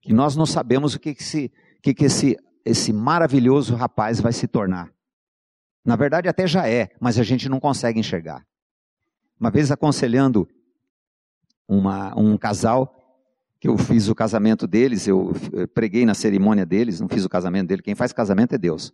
Que 0.00 0.12
nós 0.12 0.36
não 0.36 0.46
sabemos 0.46 0.94
o 0.94 1.00
que, 1.00 1.14
que, 1.14 1.22
esse, 1.22 1.52
que, 1.82 1.92
que 1.92 2.04
esse, 2.04 2.36
esse 2.64 2.92
maravilhoso 2.92 3.74
rapaz 3.74 4.20
vai 4.20 4.32
se 4.32 4.46
tornar. 4.46 4.90
Na 5.84 5.96
verdade, 5.96 6.28
até 6.28 6.46
já 6.46 6.66
é, 6.66 6.90
mas 6.98 7.18
a 7.18 7.22
gente 7.22 7.48
não 7.48 7.60
consegue 7.60 8.00
enxergar. 8.00 8.46
Uma 9.38 9.50
vez 9.50 9.70
aconselhando 9.70 10.48
uma, 11.68 12.18
um 12.18 12.38
casal, 12.38 12.96
que 13.64 13.68
eu 13.68 13.78
fiz 13.78 14.10
o 14.10 14.14
casamento 14.14 14.66
deles, 14.66 15.08
eu 15.08 15.32
preguei 15.72 16.04
na 16.04 16.12
cerimônia 16.12 16.66
deles, 16.66 17.00
não 17.00 17.08
fiz 17.08 17.24
o 17.24 17.30
casamento 17.30 17.68
dele, 17.68 17.80
quem 17.80 17.94
faz 17.94 18.12
casamento 18.12 18.54
é 18.54 18.58
Deus. 18.58 18.92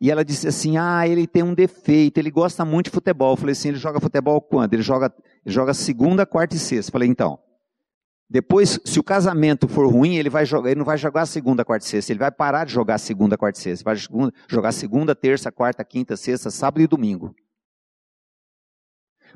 E 0.00 0.10
ela 0.10 0.24
disse 0.24 0.48
assim: 0.48 0.76
Ah, 0.76 1.06
ele 1.06 1.24
tem 1.24 1.40
um 1.40 1.54
defeito, 1.54 2.18
ele 2.18 2.28
gosta 2.28 2.64
muito 2.64 2.86
de 2.86 2.90
futebol. 2.90 3.34
Eu 3.34 3.36
falei 3.36 3.52
assim: 3.52 3.68
ele 3.68 3.76
joga 3.76 4.00
futebol 4.00 4.40
quando? 4.40 4.74
Ele 4.74 4.82
joga, 4.82 5.14
ele 5.46 5.54
joga 5.54 5.72
segunda, 5.72 6.26
quarta 6.26 6.56
e 6.56 6.58
sexta. 6.58 6.88
Eu 6.88 6.92
falei, 6.92 7.08
então. 7.08 7.38
Depois, 8.28 8.80
se 8.84 8.98
o 8.98 9.04
casamento 9.04 9.68
for 9.68 9.86
ruim, 9.86 10.16
ele, 10.16 10.28
vai 10.28 10.44
jogar, 10.44 10.70
ele 10.70 10.78
não 10.80 10.84
vai 10.84 10.98
jogar 10.98 11.24
segunda, 11.26 11.64
quarta 11.64 11.86
e 11.86 11.88
sexta. 11.88 12.10
Ele 12.10 12.18
vai 12.18 12.32
parar 12.32 12.64
de 12.64 12.72
jogar 12.72 12.98
segunda, 12.98 13.38
quarta 13.38 13.60
e 13.60 13.62
sexta. 13.62 13.88
Ele 13.88 13.96
vai 13.96 14.32
jogar 14.48 14.72
segunda, 14.72 15.14
terça, 15.14 15.52
quarta, 15.52 15.84
quinta, 15.84 16.16
sexta, 16.16 16.50
sábado 16.50 16.82
e 16.82 16.88
domingo. 16.88 17.32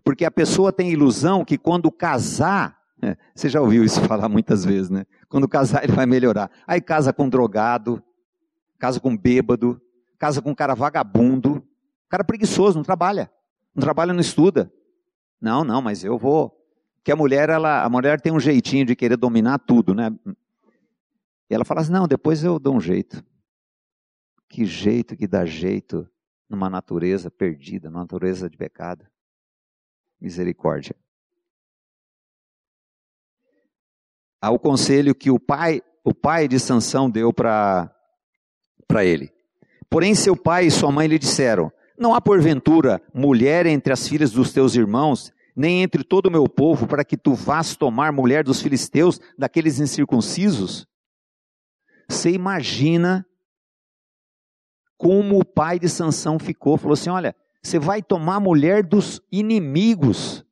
Porque 0.02 0.24
a 0.24 0.32
pessoa 0.32 0.72
tem 0.72 0.90
ilusão 0.90 1.44
que 1.44 1.56
quando 1.56 1.92
casar, 1.92 2.77
é, 3.02 3.16
você 3.34 3.48
já 3.48 3.60
ouviu 3.60 3.84
isso 3.84 4.00
falar 4.06 4.28
muitas 4.28 4.64
vezes, 4.64 4.90
né? 4.90 5.06
Quando 5.28 5.48
casar, 5.48 5.84
ele 5.84 5.92
vai 5.92 6.06
melhorar. 6.06 6.50
Aí 6.66 6.80
casa 6.80 7.12
com 7.12 7.28
drogado, 7.28 8.02
casa 8.78 9.00
com 9.00 9.16
bêbado, 9.16 9.80
casa 10.18 10.42
com 10.42 10.54
cara 10.54 10.74
vagabundo, 10.74 11.66
cara 12.08 12.24
preguiçoso, 12.24 12.76
não 12.76 12.84
trabalha. 12.84 13.30
Não 13.74 13.80
trabalha, 13.80 14.12
não 14.12 14.20
estuda. 14.20 14.72
Não, 15.40 15.62
não, 15.62 15.80
mas 15.80 16.02
eu 16.02 16.18
vou. 16.18 16.50
Porque 16.96 17.12
a 17.12 17.16
mulher, 17.16 17.48
ela, 17.48 17.84
a 17.84 17.88
mulher 17.88 18.20
tem 18.20 18.32
um 18.32 18.40
jeitinho 18.40 18.84
de 18.84 18.96
querer 18.96 19.16
dominar 19.16 19.58
tudo, 19.58 19.94
né? 19.94 20.10
E 21.48 21.54
ela 21.54 21.64
fala 21.64 21.80
assim: 21.80 21.92
não, 21.92 22.08
depois 22.08 22.42
eu 22.42 22.58
dou 22.58 22.74
um 22.74 22.80
jeito. 22.80 23.24
Que 24.48 24.64
jeito 24.64 25.16
que 25.16 25.26
dá 25.26 25.44
jeito 25.44 26.08
numa 26.48 26.68
natureza 26.68 27.30
perdida, 27.30 27.90
numa 27.90 28.00
natureza 28.00 28.48
de 28.48 28.56
pecado. 28.56 29.06
Misericórdia. 30.20 30.96
Ao 34.40 34.58
conselho 34.58 35.14
que 35.14 35.30
o 35.30 35.38
pai, 35.38 35.82
o 36.04 36.14
pai 36.14 36.46
de 36.46 36.58
Sansão 36.58 37.10
deu 37.10 37.32
para 37.32 37.90
ele. 39.02 39.32
Porém, 39.90 40.14
seu 40.14 40.36
pai 40.36 40.66
e 40.66 40.70
sua 40.70 40.92
mãe 40.92 41.06
lhe 41.06 41.18
disseram: 41.18 41.72
Não 41.98 42.14
há 42.14 42.20
porventura 42.20 43.00
mulher 43.12 43.66
entre 43.66 43.92
as 43.92 44.06
filhas 44.06 44.30
dos 44.30 44.52
teus 44.52 44.74
irmãos, 44.74 45.32
nem 45.56 45.82
entre 45.82 46.04
todo 46.04 46.26
o 46.26 46.30
meu 46.30 46.48
povo, 46.48 46.86
para 46.86 47.04
que 47.04 47.16
tu 47.16 47.34
vás 47.34 47.74
tomar 47.74 48.12
mulher 48.12 48.44
dos 48.44 48.62
filisteus, 48.62 49.20
daqueles 49.36 49.80
incircuncisos? 49.80 50.86
Você 52.08 52.30
imagina 52.30 53.26
como 54.96 55.38
o 55.38 55.44
pai 55.44 55.78
de 55.78 55.88
Sansão 55.88 56.38
ficou. 56.38 56.76
Falou 56.76 56.94
assim: 56.94 57.10
olha, 57.10 57.34
você 57.62 57.78
vai 57.78 58.02
tomar 58.02 58.40
mulher 58.40 58.82
dos 58.82 59.20
inimigos. 59.30 60.44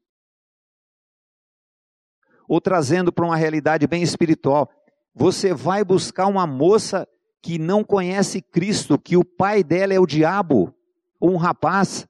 Ou 2.48 2.60
trazendo 2.60 3.12
para 3.12 3.24
uma 3.24 3.36
realidade 3.36 3.86
bem 3.86 4.02
espiritual, 4.02 4.70
você 5.14 5.54
vai 5.54 5.84
buscar 5.84 6.26
uma 6.26 6.46
moça 6.46 7.08
que 7.42 7.58
não 7.58 7.84
conhece 7.84 8.42
Cristo, 8.42 8.98
que 8.98 9.16
o 9.16 9.24
pai 9.24 9.62
dela 9.62 9.94
é 9.94 10.00
o 10.00 10.06
diabo, 10.06 10.74
ou 11.18 11.32
um 11.32 11.36
rapaz. 11.36 12.06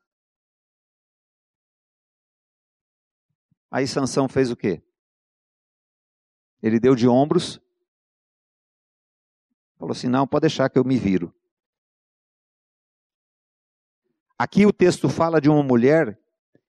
Aí 3.71 3.87
Sansão 3.87 4.29
fez 4.29 4.51
o 4.51 4.57
quê? 4.57 4.83
Ele 6.63 6.81
deu 6.81 6.95
de 6.95 7.07
ombros, 7.07 7.61
falou 9.79 9.93
assim: 9.93 10.09
não, 10.09 10.27
pode 10.27 10.43
deixar 10.43 10.71
que 10.71 10.79
eu 10.79 10.85
me 10.85 10.97
viro. 10.97 11.35
Aqui 14.39 14.67
o 14.67 14.73
texto 14.73 15.09
fala 15.09 15.41
de 15.41 15.49
uma 15.49 15.63
mulher 15.63 16.19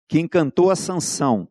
que 0.07 0.19
encantou 0.19 0.69
a 0.69 0.75
Sansão. 0.75 1.47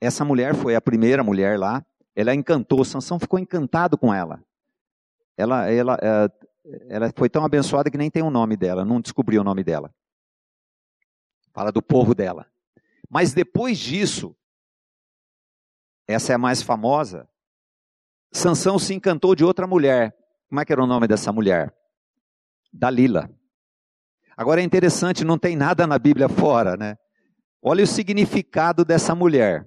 Essa 0.00 0.24
mulher 0.24 0.54
foi 0.54 0.74
a 0.74 0.80
primeira 0.80 1.22
mulher 1.22 1.58
lá. 1.58 1.84
Ela 2.14 2.34
encantou, 2.34 2.84
Sansão 2.84 3.18
ficou 3.18 3.38
encantado 3.38 3.96
com 3.96 4.12
ela. 4.12 4.42
Ela, 5.36 5.70
ela, 5.70 5.98
é, 6.02 6.30
ela 6.88 7.12
foi 7.16 7.28
tão 7.28 7.44
abençoada 7.44 7.90
que 7.90 7.98
nem 7.98 8.10
tem 8.10 8.22
o 8.22 8.30
nome 8.30 8.56
dela, 8.56 8.84
não 8.84 9.00
descobriu 9.00 9.40
o 9.40 9.44
nome 9.44 9.62
dela. 9.62 9.94
Fala 11.52 11.70
do 11.70 11.82
povo 11.82 12.14
dela. 12.14 12.46
Mas 13.08 13.32
depois 13.32 13.78
disso, 13.78 14.36
essa 16.06 16.32
é 16.32 16.34
a 16.34 16.38
mais 16.38 16.62
famosa. 16.62 17.28
Sansão 18.32 18.78
se 18.78 18.94
encantou 18.94 19.34
de 19.34 19.44
outra 19.44 19.66
mulher. 19.66 20.14
Como 20.48 20.60
é 20.60 20.64
que 20.64 20.72
era 20.72 20.82
o 20.82 20.86
nome 20.86 21.06
dessa 21.06 21.32
mulher? 21.32 21.74
Dalila. 22.72 23.30
Agora 24.36 24.60
é 24.60 24.64
interessante, 24.64 25.24
não 25.24 25.38
tem 25.38 25.56
nada 25.56 25.86
na 25.86 25.98
Bíblia 25.98 26.28
fora, 26.28 26.76
né? 26.76 26.96
Olha 27.60 27.82
o 27.82 27.86
significado 27.86 28.84
dessa 28.84 29.14
mulher, 29.14 29.66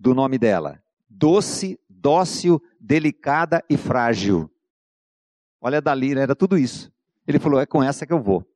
do 0.00 0.14
nome 0.14 0.38
dela: 0.38 0.82
doce, 1.08 1.78
dócil, 1.88 2.60
delicada 2.80 3.62
e 3.68 3.76
frágil. 3.76 4.50
Olha 5.60 5.78
a 5.78 5.80
Dalila, 5.80 6.22
era 6.22 6.34
tudo 6.34 6.56
isso. 6.56 6.90
Ele 7.26 7.38
falou: 7.38 7.60
é 7.60 7.66
com 7.66 7.82
essa 7.82 8.06
que 8.06 8.12
eu 8.12 8.22
vou. 8.22 8.46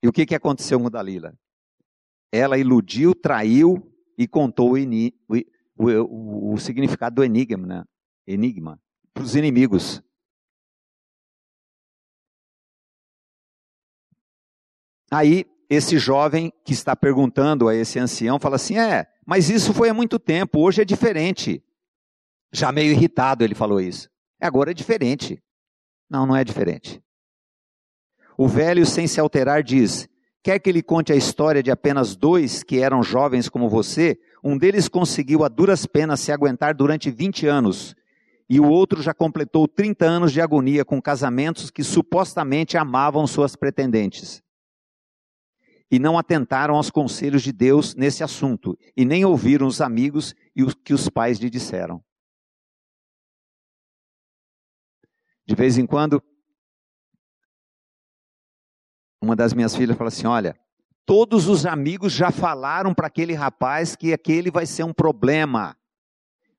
E 0.00 0.06
o 0.06 0.12
que, 0.12 0.24
que 0.24 0.34
aconteceu 0.34 0.78
com 0.78 0.88
Dalila? 0.88 1.36
Ela 2.30 2.56
iludiu, 2.56 3.14
traiu 3.14 3.92
e 4.16 4.28
contou 4.28 4.74
o, 4.74 4.78
o, 4.78 5.90
o, 6.04 6.52
o 6.54 6.58
significado 6.58 7.16
do 7.16 7.24
enigma, 7.24 7.66
né? 7.66 7.84
enigma 8.24 8.80
para 9.12 9.24
os 9.24 9.34
inimigos. 9.34 10.00
Aí, 15.10 15.44
esse 15.68 15.98
jovem 15.98 16.52
que 16.64 16.72
está 16.72 16.96
perguntando 16.96 17.68
a 17.68 17.74
esse 17.74 17.98
ancião 17.98 18.38
fala 18.38 18.56
assim: 18.56 18.78
É, 18.78 19.06
mas 19.26 19.50
isso 19.50 19.74
foi 19.74 19.88
há 19.88 19.94
muito 19.94 20.18
tempo, 20.18 20.60
hoje 20.60 20.80
é 20.80 20.84
diferente. 20.84 21.62
Já 22.50 22.72
meio 22.72 22.92
irritado 22.92 23.44
ele 23.44 23.54
falou 23.54 23.80
isso. 23.80 24.08
Agora 24.40 24.70
é 24.70 24.74
diferente. 24.74 25.42
Não, 26.08 26.24
não 26.26 26.34
é 26.34 26.42
diferente. 26.42 27.02
O 28.38 28.48
velho, 28.48 28.86
sem 28.86 29.06
se 29.06 29.20
alterar, 29.20 29.62
diz: 29.62 30.08
Quer 30.42 30.58
que 30.58 30.72
lhe 30.72 30.82
conte 30.82 31.12
a 31.12 31.16
história 31.16 31.62
de 31.62 31.70
apenas 31.70 32.16
dois 32.16 32.62
que 32.62 32.80
eram 32.80 33.02
jovens 33.02 33.48
como 33.48 33.68
você? 33.68 34.18
Um 34.42 34.56
deles 34.56 34.88
conseguiu 34.88 35.44
a 35.44 35.48
duras 35.48 35.84
penas 35.84 36.20
se 36.20 36.32
aguentar 36.32 36.74
durante 36.74 37.10
20 37.10 37.46
anos, 37.46 37.94
e 38.48 38.58
o 38.58 38.66
outro 38.66 39.02
já 39.02 39.12
completou 39.12 39.68
30 39.68 40.06
anos 40.06 40.32
de 40.32 40.40
agonia 40.40 40.84
com 40.84 41.02
casamentos 41.02 41.70
que 41.70 41.84
supostamente 41.84 42.78
amavam 42.78 43.26
suas 43.26 43.54
pretendentes 43.54 44.42
e 45.90 45.98
não 45.98 46.18
atentaram 46.18 46.74
aos 46.74 46.90
conselhos 46.90 47.42
de 47.42 47.52
Deus 47.52 47.94
nesse 47.94 48.22
assunto, 48.22 48.78
e 48.96 49.04
nem 49.04 49.24
ouviram 49.24 49.66
os 49.66 49.80
amigos 49.80 50.34
e 50.54 50.62
o 50.62 50.74
que 50.74 50.92
os 50.92 51.08
pais 51.08 51.38
lhe 51.38 51.48
disseram. 51.48 52.04
De 55.46 55.54
vez 55.54 55.78
em 55.78 55.86
quando, 55.86 56.22
uma 59.20 59.34
das 59.34 59.54
minhas 59.54 59.74
filhas 59.74 59.96
fala 59.96 60.08
assim: 60.08 60.26
Olha, 60.26 60.54
todos 61.06 61.48
os 61.48 61.64
amigos 61.64 62.12
já 62.12 62.30
falaram 62.30 62.92
para 62.92 63.06
aquele 63.06 63.32
rapaz 63.32 63.96
que 63.96 64.12
aquele 64.12 64.50
vai 64.50 64.66
ser 64.66 64.82
um 64.82 64.92
problema, 64.92 65.74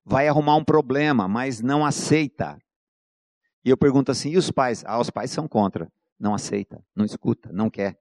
vai 0.03 0.27
arrumar 0.27 0.55
um 0.55 0.63
problema, 0.63 1.27
mas 1.27 1.61
não 1.61 1.85
aceita. 1.85 2.57
E 3.63 3.69
eu 3.69 3.77
pergunto 3.77 4.11
assim: 4.11 4.31
e 4.31 4.37
os 4.37 4.49
pais? 4.49 4.83
Ah, 4.87 4.99
os 4.99 5.11
pais 5.11 5.29
são 5.29 5.47
contra. 5.47 5.91
Não 6.19 6.33
aceita, 6.33 6.83
não 6.95 7.05
escuta, 7.05 7.51
não 7.53 7.69
quer 7.69 7.97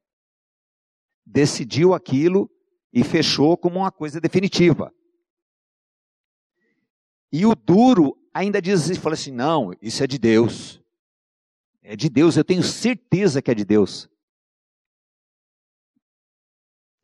decidiu 1.29 1.95
aquilo 1.95 2.51
e 2.93 3.05
fechou 3.05 3.57
como 3.57 3.81
uma 3.81 3.93
coisa 3.93 4.21
definitiva. 4.21 4.93
E 7.31 7.45
o 7.45 7.55
duro 7.55 8.17
ainda 8.33 8.61
diz, 8.61 8.97
fala 8.97 9.15
assim: 9.15 9.33
não, 9.33 9.73
isso 9.83 10.03
é 10.03 10.07
de 10.07 10.19
Deus. 10.19 10.83
É 11.83 11.95
de 11.95 12.09
Deus, 12.09 12.37
eu 12.37 12.45
tenho 12.45 12.63
certeza 12.63 13.41
que 13.41 13.51
é 13.51 13.55
de 13.55 13.65
Deus. 13.65 14.09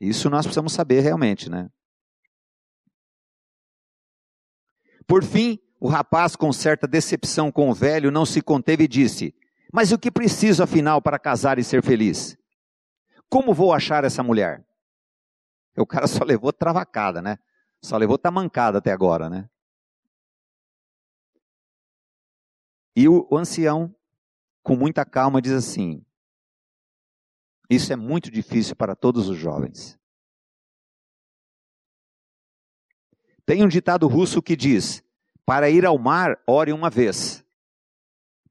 Isso 0.01 0.29
nós 0.29 0.45
precisamos 0.45 0.73
saber 0.73 1.01
realmente, 1.01 1.49
né? 1.49 1.71
Por 5.07 5.23
fim, 5.23 5.59
o 5.79 5.89
rapaz, 5.89 6.35
com 6.35 6.53
certa 6.53 6.87
decepção 6.87 7.53
com 7.53 7.71
o 7.71 7.75
velho, 7.75 8.11
não 8.11 8.27
se 8.27 8.41
conteve 8.41 8.85
e 8.85 8.89
disse: 8.89 9.35
Mas 9.73 9.93
o 9.93 9.99
que 9.99 10.11
preciso 10.11 10.63
afinal 10.63 11.01
para 11.01 11.19
casar 11.19 11.59
e 11.59 11.65
ser 11.65 11.83
feliz? 11.83 12.37
Como 13.29 13.55
vou 13.55 13.73
achar 13.73 14.05
essa 14.05 14.23
mulher? 14.23 14.65
O 15.77 15.85
cara 15.85 16.07
só 16.07 16.23
levou 16.23 16.53
travacada, 16.53 17.21
né? 17.21 17.37
Só 17.83 17.97
levou 17.97 18.17
tamancada 18.17 18.79
até 18.79 18.93
agora, 18.93 19.29
né? 19.29 19.51
E 22.97 23.09
o, 23.09 23.27
o 23.29 23.37
ancião, 23.37 23.95
com 24.63 24.77
muita 24.77 25.05
calma, 25.05 25.43
diz 25.43 25.53
assim: 25.53 26.05
Isso 27.69 27.93
é 27.93 27.97
muito 27.97 28.31
difícil 28.31 28.77
para 28.77 28.95
todos 28.95 29.29
os 29.29 29.37
jovens. 29.37 29.99
Tem 33.45 33.63
um 33.63 33.69
ditado 33.69 34.07
russo 34.07 34.41
que 34.41 34.57
diz: 34.57 35.03
Para 35.45 35.69
ir 35.69 35.85
ao 35.85 35.99
mar, 35.99 36.41
ore 36.47 36.73
uma 36.73 36.89
vez. 36.89 37.45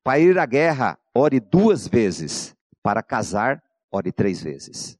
Para 0.04 0.20
ir 0.20 0.38
à 0.38 0.46
guerra, 0.46 1.00
ore 1.16 1.40
duas 1.40 1.88
vezes. 1.88 2.56
Para 2.84 3.02
casar, 3.02 3.64
Ore 3.94 4.12
três 4.12 4.42
vezes. 4.42 4.98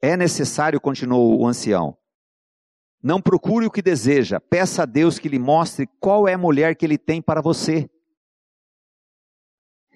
É 0.00 0.16
necessário, 0.16 0.80
continuou 0.80 1.38
o 1.38 1.46
ancião, 1.46 1.98
não 3.02 3.20
procure 3.20 3.66
o 3.66 3.70
que 3.70 3.82
deseja, 3.82 4.40
peça 4.40 4.84
a 4.84 4.86
Deus 4.86 5.18
que 5.18 5.28
lhe 5.28 5.38
mostre 5.38 5.86
qual 6.00 6.26
é 6.26 6.32
a 6.32 6.38
mulher 6.38 6.74
que 6.74 6.86
ele 6.86 6.96
tem 6.96 7.20
para 7.20 7.42
você. 7.42 7.90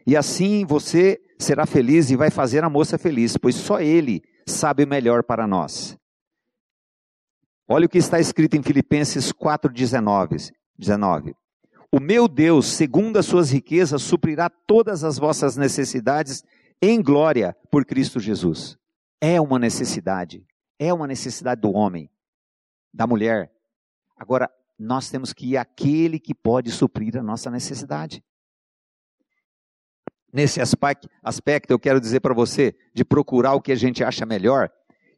E 0.07 0.14
assim 0.14 0.66
você 0.66 1.18
será 1.38 1.64
feliz 1.64 2.11
e 2.11 2.16
vai 2.16 2.31
fazer 2.31 2.62
a 2.62 2.68
moça 2.68 2.99
feliz, 2.99 3.38
pois 3.38 3.55
só 3.55 3.81
ele 3.81 4.23
sabe 4.47 4.85
o 4.85 4.88
melhor 4.88 5.25
para 5.25 5.47
nós. 5.47 5.99
Olha 7.66 7.87
o 7.87 7.88
que 7.88 7.97
está 7.97 8.20
escrito 8.20 8.55
em 8.59 8.62
Filipenses 8.62 9.33
4,19. 9.33 10.53
19. 10.77 11.35
O 11.94 12.00
meu 12.00 12.26
Deus, 12.26 12.66
segundo 12.66 13.20
as 13.20 13.24
suas 13.24 13.52
riquezas, 13.52 14.02
suprirá 14.02 14.50
todas 14.50 15.04
as 15.04 15.16
vossas 15.16 15.57
necessidades 15.57 16.42
em 16.83 17.00
glória 17.00 17.57
por 17.70 17.85
Cristo 17.85 18.18
Jesus. 18.18 18.76
É 19.20 19.40
uma 19.40 19.61
necessidade, 19.61 20.44
é 20.76 20.92
uma 20.92 21.07
necessidade 21.07 21.61
do 21.61 21.70
homem, 21.70 22.11
da 22.92 23.07
mulher. 23.07 23.48
Agora, 24.16 24.50
nós 24.76 25.09
temos 25.09 25.33
que 25.33 25.52
ir 25.52 25.57
àquele 25.57 26.18
que 26.18 26.35
pode 26.35 26.72
suprir 26.72 27.16
a 27.16 27.22
nossa 27.22 27.48
necessidade. 27.48 28.24
Nesse 30.33 30.61
aspecto, 30.61 31.70
eu 31.70 31.78
quero 31.78 32.00
dizer 32.00 32.18
para 32.18 32.35
você 32.35 32.74
de 32.92 33.04
procurar 33.04 33.54
o 33.54 33.62
que 33.62 33.70
a 33.70 33.76
gente 33.76 34.02
acha 34.02 34.26
melhor. 34.26 34.68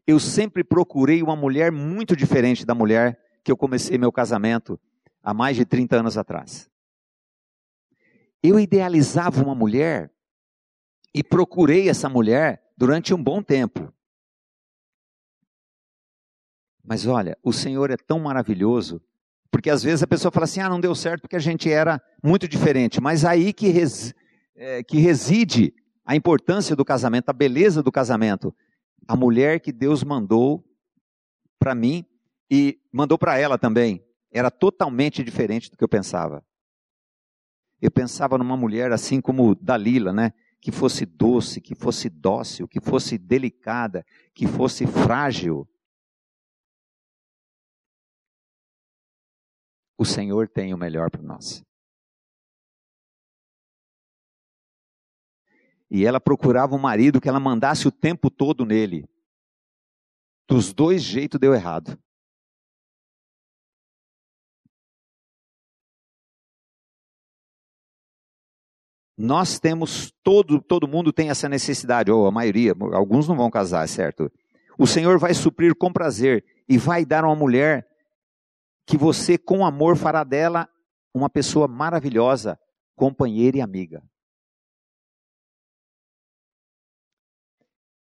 Eu 0.06 0.20
sempre 0.20 0.62
procurei 0.62 1.22
uma 1.22 1.34
mulher 1.34 1.72
muito 1.72 2.14
diferente 2.14 2.66
da 2.66 2.74
mulher 2.74 3.18
que 3.42 3.50
eu 3.50 3.56
comecei 3.56 3.96
meu 3.96 4.12
casamento 4.12 4.78
há 5.26 5.34
mais 5.34 5.56
de 5.56 5.64
30 5.64 5.96
anos 5.96 6.16
atrás. 6.16 6.70
Eu 8.40 8.60
idealizava 8.60 9.42
uma 9.42 9.56
mulher 9.56 10.12
e 11.12 11.24
procurei 11.24 11.88
essa 11.88 12.08
mulher 12.08 12.62
durante 12.78 13.12
um 13.12 13.20
bom 13.20 13.42
tempo. 13.42 13.92
Mas 16.84 17.08
olha, 17.08 17.36
o 17.42 17.52
Senhor 17.52 17.90
é 17.90 17.96
tão 17.96 18.20
maravilhoso, 18.20 19.02
porque 19.50 19.68
às 19.68 19.82
vezes 19.82 20.04
a 20.04 20.06
pessoa 20.06 20.30
fala 20.30 20.44
assim: 20.44 20.60
ah, 20.60 20.68
não 20.68 20.78
deu 20.78 20.94
certo 20.94 21.22
porque 21.22 21.34
a 21.34 21.40
gente 21.40 21.68
era 21.68 22.00
muito 22.22 22.46
diferente. 22.46 23.00
Mas 23.00 23.24
aí 23.24 23.52
que, 23.52 23.66
res, 23.66 24.14
é, 24.54 24.84
que 24.84 24.98
reside 24.98 25.74
a 26.04 26.14
importância 26.14 26.76
do 26.76 26.84
casamento, 26.84 27.30
a 27.30 27.32
beleza 27.32 27.82
do 27.82 27.90
casamento. 27.90 28.54
A 29.08 29.16
mulher 29.16 29.58
que 29.58 29.72
Deus 29.72 30.04
mandou 30.04 30.64
para 31.58 31.74
mim 31.74 32.06
e 32.48 32.78
mandou 32.92 33.18
para 33.18 33.36
ela 33.38 33.58
também, 33.58 34.05
era 34.30 34.50
totalmente 34.50 35.22
diferente 35.22 35.70
do 35.70 35.76
que 35.76 35.84
eu 35.84 35.88
pensava. 35.88 36.44
Eu 37.80 37.90
pensava 37.90 38.38
numa 38.38 38.56
mulher 38.56 38.92
assim 38.92 39.20
como 39.20 39.54
Dalila, 39.54 40.12
né? 40.12 40.32
Que 40.60 40.72
fosse 40.72 41.04
doce, 41.04 41.60
que 41.60 41.74
fosse 41.74 42.08
dócil, 42.08 42.66
que 42.66 42.80
fosse 42.80 43.18
delicada, 43.18 44.04
que 44.34 44.46
fosse 44.46 44.86
frágil. 44.86 45.68
O 49.98 50.04
Senhor 50.04 50.48
tem 50.48 50.74
o 50.74 50.78
melhor 50.78 51.10
para 51.10 51.22
nós. 51.22 51.64
E 55.90 56.04
ela 56.04 56.20
procurava 56.20 56.74
um 56.74 56.80
marido 56.80 57.20
que 57.20 57.28
ela 57.28 57.38
mandasse 57.38 57.86
o 57.86 57.92
tempo 57.92 58.30
todo 58.30 58.66
nele. 58.66 59.08
Dos 60.48 60.72
dois 60.72 61.02
jeitos 61.02 61.38
deu 61.38 61.54
errado. 61.54 61.98
Nós 69.16 69.58
temos, 69.58 70.12
todo, 70.22 70.60
todo 70.60 70.86
mundo 70.86 71.12
tem 71.12 71.30
essa 71.30 71.48
necessidade, 71.48 72.10
ou 72.10 72.26
a 72.26 72.30
maioria, 72.30 72.74
alguns 72.92 73.26
não 73.26 73.36
vão 73.36 73.50
casar, 73.50 73.88
certo? 73.88 74.30
O 74.78 74.86
Senhor 74.86 75.18
vai 75.18 75.32
suprir 75.32 75.74
com 75.74 75.90
prazer 75.90 76.44
e 76.68 76.76
vai 76.76 77.04
dar 77.04 77.24
uma 77.24 77.34
mulher 77.34 77.88
que 78.86 78.96
você, 78.96 79.38
com 79.38 79.64
amor, 79.64 79.96
fará 79.96 80.22
dela 80.22 80.68
uma 81.14 81.30
pessoa 81.30 81.66
maravilhosa, 81.66 82.58
companheira 82.94 83.56
e 83.56 83.60
amiga. 83.62 84.02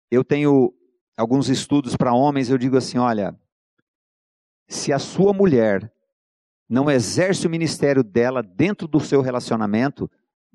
Eu 0.09 0.23
tenho 0.23 0.73
alguns 1.15 1.47
estudos 1.47 1.95
para 1.95 2.13
homens, 2.13 2.49
eu 2.49 2.57
digo 2.57 2.75
assim: 2.75 2.97
olha, 2.97 3.39
se 4.67 4.91
a 4.91 4.99
sua 4.99 5.31
mulher 5.31 5.93
não 6.67 6.89
exerce 6.89 7.45
o 7.45 7.49
ministério 7.49 8.03
dela 8.03 8.41
dentro 8.41 8.87
do 8.87 8.99
seu 8.99 9.21
relacionamento, 9.21 10.09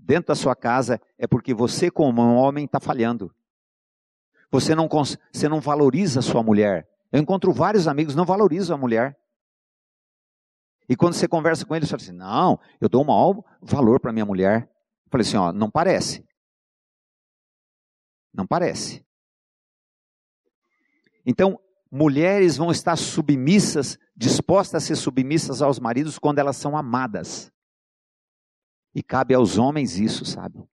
dentro 0.09 0.29
da 0.29 0.35
sua 0.35 0.57
casa, 0.57 0.99
é 1.19 1.27
porque 1.27 1.53
você, 1.53 1.91
como 1.91 2.23
homem, 2.35 2.65
está 2.65 2.81
falhando. 2.81 3.31
Você 4.51 4.75
não, 4.75 4.89
você 4.89 5.49
não 5.51 5.61
valoriza 5.61 6.21
a 6.21 6.23
sua 6.23 6.43
mulher. 6.43 6.89
Eu 7.13 7.21
encontro 7.21 7.53
vários 7.53 7.87
amigos 7.87 8.15
que 8.15 8.17
não 8.17 8.25
valorizam 8.25 8.75
a 8.75 8.81
mulher. 8.81 9.21
E 10.89 10.97
quando 10.97 11.13
você 11.13 11.29
conversa 11.29 11.67
com 11.67 11.77
eles, 11.77 11.91
você 11.91 11.91
fala 11.91 12.03
assim: 12.03 12.13
não, 12.13 12.59
eu 12.81 12.89
dou 12.89 13.03
um 13.03 13.07
maior 13.07 13.45
valor 13.61 14.01
para 14.01 14.11
minha 14.11 14.25
mulher. 14.25 14.63
Eu 15.05 15.11
falei 15.11 15.27
assim: 15.27 15.37
ó, 15.37 15.53
não 15.53 15.71
parece. 15.71 16.27
Não 18.33 18.47
parece. 18.47 19.05
Então, 21.27 21.61
mulheres 21.93 22.57
vão 22.57 22.71
estar 22.71 22.97
submissas, 22.97 23.99
dispostas 24.17 24.83
a 24.83 24.87
ser 24.87 24.97
submissas 24.97 25.61
aos 25.61 25.79
maridos 25.79 26.19
quando 26.19 26.39
elas 26.39 26.57
são 26.57 26.79
amadas. 26.79 27.53
E 28.99 29.03
cabe 29.05 29.33
aos 29.33 29.59
homens 29.59 29.97
isso, 29.97 30.25
sabe? 30.25 30.69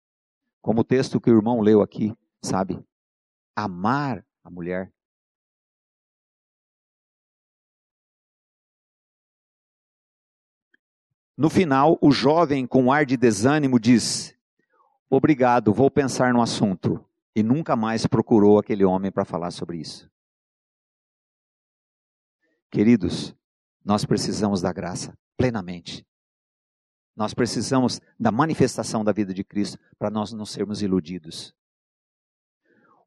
Como 0.60 0.82
o 0.82 0.84
texto 0.84 1.22
que 1.22 1.30
o 1.30 1.38
irmão 1.38 1.62
leu 1.62 1.80
aqui, 1.80 2.12
sabe? 2.42 2.84
Amar 3.56 4.26
a 4.44 4.50
mulher. 4.50 4.92
No 11.38 11.52
final, 11.52 12.00
o 12.02 12.12
jovem, 12.12 12.66
com 12.66 12.92
ar 12.92 13.06
de 13.06 13.16
desânimo, 13.16 13.80
diz: 13.80 14.36
Obrigado, 15.08 15.72
vou 15.72 15.92
pensar 15.92 16.34
no 16.34 16.42
assunto. 16.42 17.08
E 17.36 17.44
nunca 17.44 17.76
mais 17.76 18.08
procurou 18.08 18.58
aquele 18.58 18.84
homem 18.84 19.12
para 19.12 19.24
falar 19.24 19.52
sobre 19.52 19.78
isso. 19.78 20.10
Queridos, 22.72 23.36
nós 23.84 24.04
precisamos 24.04 24.64
da 24.64 24.74
graça 24.74 25.16
plenamente. 25.38 26.04
Nós 27.16 27.34
precisamos 27.34 28.02
da 28.20 28.32
manifestação 28.32 29.04
da 29.04 29.12
vida 29.12 29.34
de 29.34 29.44
Cristo 29.44 29.80
para 29.98 30.10
nós 30.10 30.34
não 30.34 30.46
sermos 30.46 30.82
iludidos. 30.82 31.56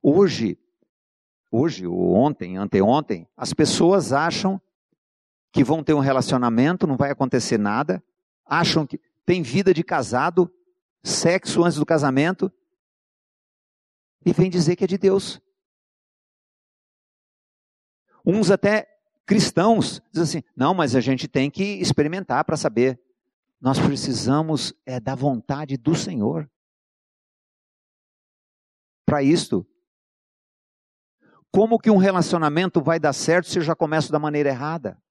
Hoje, 0.03 0.59
hoje 1.51 1.87
ou 1.87 2.15
ontem, 2.15 2.57
anteontem, 2.57 3.29
as 3.37 3.53
pessoas 3.53 4.13
acham 4.13 4.61
que 5.53 5.63
vão 5.63 5.83
ter 5.83 5.95
um 5.95 5.99
relacionamento, 5.99 6.87
não 6.87 6.97
vai 6.97 7.11
acontecer 7.11 7.59
nada, 7.59 8.03
acham 8.47 8.87
que 8.87 9.01
tem 9.27 9.43
vida 9.43 9.75
de 9.75 9.85
casado, 9.85 10.51
sexo 11.03 11.65
antes 11.65 11.79
do 11.79 11.85
casamento, 11.85 12.51
e 14.25 14.33
vem 14.33 14.51
dizer 14.51 14.77
que 14.77 14.85
é 14.85 14.87
de 14.87 14.99
Deus. 14.99 15.41
Uns 18.25 18.51
até 18.51 18.87
cristãos 19.27 20.03
dizem 20.13 20.41
assim: 20.41 20.49
não, 20.57 20.73
mas 20.75 20.95
a 20.95 21.01
gente 21.01 21.29
tem 21.29 21.51
que 21.51 21.63
experimentar 21.63 22.45
para 22.45 22.57
saber. 22.57 23.01
Nós 23.61 23.79
precisamos 23.79 24.73
é 24.87 25.01
da 25.01 25.15
vontade 25.15 25.77
do 25.77 25.95
Senhor. 25.95 26.49
Para 29.05 29.23
isto, 29.23 29.67
como 31.51 31.79
que 31.79 31.91
um 31.91 31.97
relacionamento 31.97 32.81
vai 32.81 33.01
dar 33.01 33.13
certo 33.13 33.49
se 33.49 33.59
eu 33.59 33.63
já 33.63 33.75
começo 33.75 34.13
da 34.13 34.19
maneira 34.19 34.51
errada? 34.51 35.03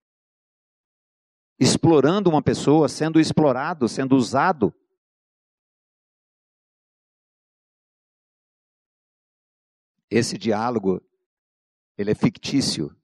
Explorando 1.60 2.30
uma 2.30 2.42
pessoa, 2.42 2.88
sendo 2.88 3.20
explorado, 3.20 3.90
sendo 3.90 4.16
usado. 4.16 4.74
Esse 10.10 10.38
diálogo, 10.38 11.02
ele 11.98 12.12
é 12.12 12.16
fictício. 12.16 12.96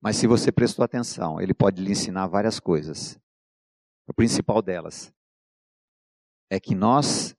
Mas 0.00 0.16
se 0.16 0.26
você 0.26 0.52
prestou 0.52 0.84
atenção, 0.84 1.40
ele 1.40 1.52
pode 1.52 1.82
lhe 1.82 1.90
ensinar 1.90 2.28
várias 2.28 2.60
coisas. 2.60 3.18
A 4.10 4.12
principal 4.12 4.60
delas 4.60 5.14
é 6.50 6.58
que 6.58 6.74
nós 6.74 7.32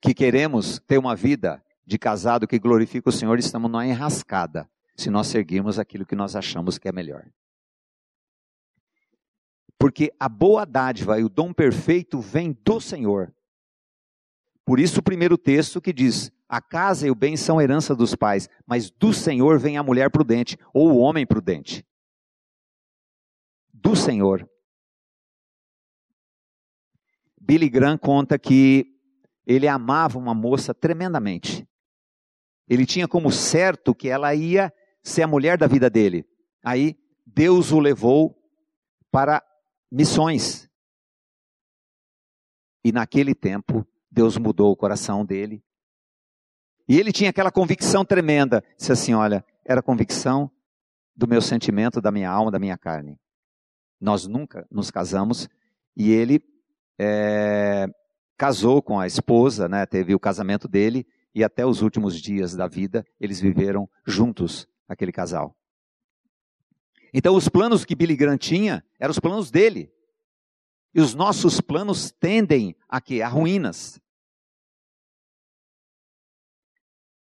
que 0.00 0.14
queremos 0.14 0.78
ter 0.86 0.98
uma 0.98 1.16
vida 1.16 1.60
de 1.84 1.98
casado 1.98 2.46
que 2.46 2.60
glorifica 2.60 3.08
o 3.08 3.12
Senhor, 3.12 3.40
estamos 3.40 3.68
numa 3.68 3.84
enrascada 3.84 4.70
se 4.94 5.10
nós 5.10 5.26
seguirmos 5.26 5.80
aquilo 5.80 6.06
que 6.06 6.14
nós 6.14 6.36
achamos 6.36 6.78
que 6.78 6.86
é 6.86 6.92
melhor. 6.92 7.28
Porque 9.76 10.14
a 10.20 10.28
boa 10.28 10.64
dádiva 10.64 11.18
e 11.18 11.24
o 11.24 11.28
dom 11.28 11.52
perfeito 11.52 12.20
vem 12.20 12.56
do 12.64 12.80
Senhor. 12.80 13.34
Por 14.64 14.78
isso 14.78 15.00
o 15.00 15.02
primeiro 15.02 15.36
texto 15.36 15.80
que 15.80 15.92
diz: 15.92 16.30
a 16.48 16.60
casa 16.60 17.08
e 17.08 17.10
o 17.10 17.16
bem 17.16 17.36
são 17.36 17.60
herança 17.60 17.96
dos 17.96 18.14
pais, 18.14 18.48
mas 18.64 18.92
do 18.92 19.12
Senhor 19.12 19.58
vem 19.58 19.76
a 19.76 19.82
mulher 19.82 20.08
prudente 20.08 20.56
ou 20.72 20.92
o 20.92 20.98
homem 20.98 21.26
prudente 21.26 21.84
do 23.84 23.94
Senhor. 23.94 24.48
Billy 27.38 27.68
Graham 27.68 27.98
conta 27.98 28.38
que 28.38 28.86
ele 29.46 29.68
amava 29.68 30.18
uma 30.18 30.32
moça 30.32 30.72
tremendamente. 30.72 31.68
Ele 32.66 32.86
tinha 32.86 33.06
como 33.06 33.30
certo 33.30 33.94
que 33.94 34.08
ela 34.08 34.34
ia 34.34 34.72
ser 35.02 35.22
a 35.22 35.28
mulher 35.28 35.58
da 35.58 35.66
vida 35.66 35.90
dele. 35.90 36.26
Aí 36.64 36.96
Deus 37.26 37.70
o 37.70 37.78
levou 37.78 38.34
para 39.10 39.44
missões. 39.92 40.66
E 42.82 42.90
naquele 42.90 43.34
tempo, 43.34 43.86
Deus 44.10 44.38
mudou 44.38 44.72
o 44.72 44.76
coração 44.76 45.26
dele. 45.26 45.62
E 46.88 46.98
ele 46.98 47.12
tinha 47.12 47.28
aquela 47.28 47.52
convicção 47.52 48.02
tremenda. 48.02 48.64
Disse 48.78 48.92
assim: 48.92 49.12
olha, 49.12 49.44
era 49.62 49.82
convicção 49.82 50.50
do 51.14 51.28
meu 51.28 51.42
sentimento, 51.42 52.00
da 52.00 52.10
minha 52.10 52.30
alma, 52.30 52.50
da 52.50 52.58
minha 52.58 52.78
carne. 52.78 53.20
Nós 54.04 54.26
nunca 54.26 54.68
nos 54.70 54.90
casamos 54.90 55.48
e 55.96 56.12
ele 56.12 56.44
é, 56.98 57.86
casou 58.36 58.82
com 58.82 59.00
a 59.00 59.06
esposa, 59.06 59.66
né, 59.66 59.86
teve 59.86 60.14
o 60.14 60.20
casamento 60.20 60.68
dele 60.68 61.06
e 61.34 61.42
até 61.42 61.64
os 61.64 61.80
últimos 61.80 62.20
dias 62.20 62.54
da 62.54 62.68
vida 62.68 63.02
eles 63.18 63.40
viveram 63.40 63.88
juntos, 64.06 64.68
aquele 64.86 65.10
casal. 65.10 65.56
Então 67.14 67.34
os 67.34 67.48
planos 67.48 67.82
que 67.82 67.94
Billy 67.94 68.14
Graham 68.14 68.36
tinha 68.36 68.84
eram 69.00 69.10
os 69.10 69.18
planos 69.18 69.50
dele. 69.50 69.90
E 70.94 71.00
os 71.00 71.14
nossos 71.14 71.62
planos 71.62 72.12
tendem 72.12 72.76
a 72.86 73.00
quê? 73.00 73.22
A 73.22 73.28
ruínas. 73.28 73.98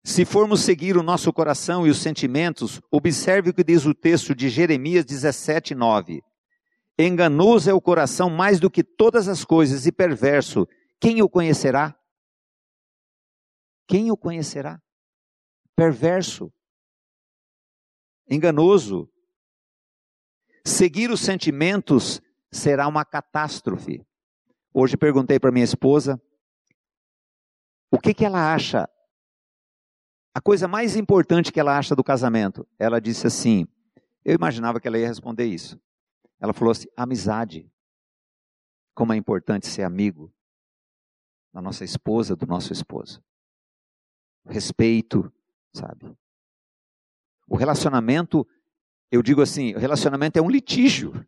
Se 0.04 0.26
formos 0.26 0.62
seguir 0.62 0.98
o 0.98 1.04
nosso 1.04 1.32
coração 1.32 1.86
e 1.86 1.92
os 1.92 2.00
sentimentos, 2.00 2.82
observe 2.90 3.52
o 3.52 3.54
que 3.54 3.64
diz 3.64 3.86
o 3.86 3.94
texto 3.94 4.34
de 4.34 4.50
Jeremias 4.50 5.06
17, 5.06 5.76
9. 5.76 6.24
Enganoso 6.98 7.70
é 7.70 7.74
o 7.74 7.82
coração 7.82 8.30
mais 8.30 8.60
do 8.60 8.70
que 8.70 8.84
todas 8.84 9.28
as 9.28 9.44
coisas 9.44 9.86
e 9.86 9.92
perverso. 9.92 10.68
Quem 11.00 11.22
o 11.22 11.30
conhecerá? 11.30 11.98
Quem 13.88 14.12
o 14.12 14.18
conhecerá? 14.18 14.82
Perverso. 15.76 16.54
Enganoso. 18.30 19.12
Seguir 20.66 21.10
os 21.10 21.22
sentimentos 21.22 22.22
será 22.52 22.88
uma 22.88 23.04
catástrofe. 23.04 24.06
Hoje 24.74 24.96
perguntei 24.96 25.40
para 25.40 25.52
minha 25.52 25.66
esposa 25.66 26.22
o 27.92 28.00
que, 28.00 28.14
que 28.14 28.24
ela 28.24 28.54
acha 28.54 28.88
a 30.34 30.40
coisa 30.40 30.68
mais 30.68 30.96
importante 30.96 31.52
que 31.52 31.60
ela 31.60 31.78
acha 31.78 31.96
do 31.96 32.04
casamento. 32.04 32.66
Ela 32.80 33.02
disse 33.02 33.28
assim: 33.28 33.68
eu 34.24 34.36
imaginava 34.36 34.80
que 34.80 34.88
ela 34.88 34.98
ia 34.98 35.08
responder 35.08 35.46
isso. 35.46 35.80
Ela 36.42 36.52
falou 36.52 36.72
assim: 36.72 36.88
amizade. 36.98 37.72
Como 38.94 39.14
é 39.14 39.16
importante 39.16 39.68
ser 39.68 39.84
amigo 39.84 40.34
da 41.54 41.62
nossa 41.62 41.84
esposa, 41.84 42.36
do 42.36 42.46
nosso 42.46 42.74
esposo. 42.74 43.24
Respeito, 44.46 45.32
sabe? 45.74 46.18
O 47.48 47.56
relacionamento, 47.56 48.48
eu 49.12 49.22
digo 49.22 49.42
assim, 49.42 49.74
o 49.76 49.80
relacionamento 49.80 50.40
é 50.40 50.42
um 50.42 50.50
litígio. 50.50 51.26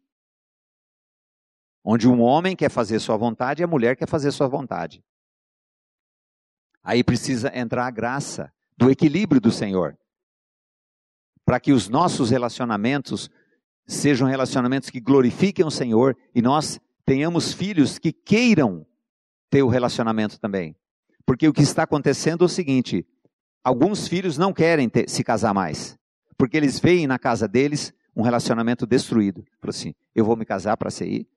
Onde 1.83 2.07
um 2.07 2.21
homem 2.21 2.55
quer 2.55 2.69
fazer 2.69 2.99
sua 2.99 3.17
vontade 3.17 3.61
e 3.61 3.65
a 3.65 3.67
mulher 3.67 3.95
quer 3.95 4.07
fazer 4.07 4.31
sua 4.31 4.47
vontade. 4.47 5.03
Aí 6.81 7.03
precisa 7.03 7.55
entrar 7.57 7.85
a 7.85 7.91
graça 7.91 8.53
do 8.77 8.89
equilíbrio 8.89 9.41
do 9.41 9.51
Senhor. 9.51 9.97
Para 11.45 11.59
que 11.59 11.73
os 11.73 11.89
nossos 11.89 12.29
relacionamentos 12.29 13.29
sejam 13.85 14.27
relacionamentos 14.27 14.89
que 14.89 14.99
glorifiquem 14.99 15.65
o 15.65 15.71
Senhor 15.71 16.17
e 16.33 16.41
nós 16.41 16.79
tenhamos 17.05 17.53
filhos 17.53 17.99
que 17.99 18.11
queiram 18.11 18.85
ter 19.49 19.63
o 19.63 19.67
relacionamento 19.67 20.39
também. 20.39 20.75
Porque 21.25 21.47
o 21.47 21.53
que 21.53 21.61
está 21.61 21.83
acontecendo 21.83 22.43
é 22.43 22.45
o 22.45 22.49
seguinte: 22.49 23.05
alguns 23.63 24.07
filhos 24.07 24.37
não 24.37 24.53
querem 24.53 24.89
ter, 24.89 25.09
se 25.09 25.23
casar 25.23 25.53
mais, 25.53 25.97
porque 26.37 26.57
eles 26.57 26.79
veem 26.79 27.07
na 27.07 27.19
casa 27.19 27.47
deles 27.47 27.93
um 28.15 28.21
relacionamento 28.21 28.85
destruído. 28.85 29.43
Falou 29.59 29.69
assim: 29.69 29.93
eu 30.13 30.25
vou 30.25 30.35
me 30.35 30.45
casar 30.45 30.77
para 30.77 30.89
ser 30.89 31.27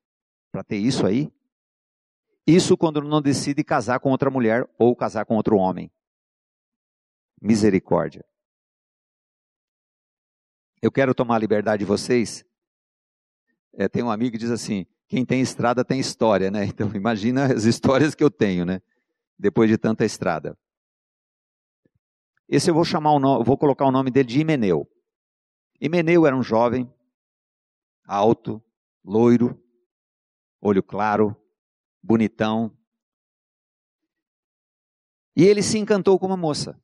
para 0.50 0.64
ter 0.64 0.76
isso 0.76 1.06
aí? 1.06 1.30
Isso 2.46 2.76
quando 2.76 3.02
não 3.02 3.20
decide 3.20 3.62
casar 3.64 3.98
com 4.00 4.10
outra 4.10 4.30
mulher 4.30 4.66
ou 4.78 4.94
casar 4.94 5.24
com 5.24 5.34
outro 5.34 5.56
homem 5.56 5.90
misericórdia. 7.40 8.24
Eu 10.80 10.90
quero 10.92 11.14
tomar 11.14 11.36
a 11.36 11.38
liberdade 11.38 11.80
de 11.80 11.84
vocês. 11.84 12.44
É, 13.72 13.88
tem 13.88 14.02
um 14.02 14.10
amigo 14.10 14.32
que 14.32 14.38
diz 14.38 14.50
assim: 14.50 14.86
quem 15.08 15.24
tem 15.24 15.40
estrada 15.40 15.84
tem 15.84 15.98
história, 16.00 16.50
né? 16.50 16.66
Então 16.76 16.90
imagina 16.94 17.52
as 17.52 17.64
histórias 17.64 18.14
que 18.14 18.22
eu 18.22 18.30
tenho, 18.30 18.64
né? 18.64 18.80
Depois 19.38 19.68
de 19.70 19.78
tanta 19.78 20.04
estrada. 20.04 20.58
Esse 22.48 22.70
eu 22.70 22.74
vou 22.74 22.84
chamar 22.84 23.12
o 23.12 23.18
nome, 23.18 23.44
vou 23.44 23.58
colocar 23.58 23.84
o 23.86 23.90
nome 23.90 24.10
dele 24.10 24.28
de 24.28 24.40
Himeneu. 24.40 24.88
Himeneu 25.80 26.26
era 26.26 26.36
um 26.36 26.42
jovem, 26.42 26.90
alto, 28.06 28.62
loiro, 29.04 29.60
olho 30.60 30.82
claro, 30.82 31.36
bonitão. 32.02 32.76
E 35.34 35.44
ele 35.44 35.62
se 35.62 35.76
encantou 35.78 36.18
com 36.18 36.26
uma 36.26 36.36
moça. 36.36 36.80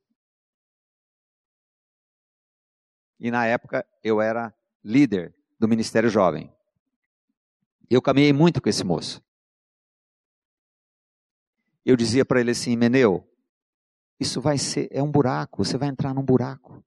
E 3.22 3.30
na 3.30 3.46
época 3.46 3.86
eu 4.02 4.20
era 4.20 4.52
líder 4.82 5.32
do 5.56 5.68
Ministério 5.68 6.10
Jovem. 6.10 6.52
Eu 7.88 8.02
caminhei 8.02 8.32
muito 8.32 8.60
com 8.60 8.68
esse 8.68 8.82
moço. 8.82 9.22
Eu 11.84 11.96
dizia 11.96 12.24
para 12.24 12.40
ele 12.40 12.50
assim, 12.50 12.74
Meneu, 12.74 13.24
isso 14.18 14.40
vai 14.40 14.58
ser, 14.58 14.88
é 14.90 15.00
um 15.00 15.10
buraco, 15.10 15.64
você 15.64 15.78
vai 15.78 15.88
entrar 15.88 16.12
num 16.12 16.22
buraco. 16.22 16.84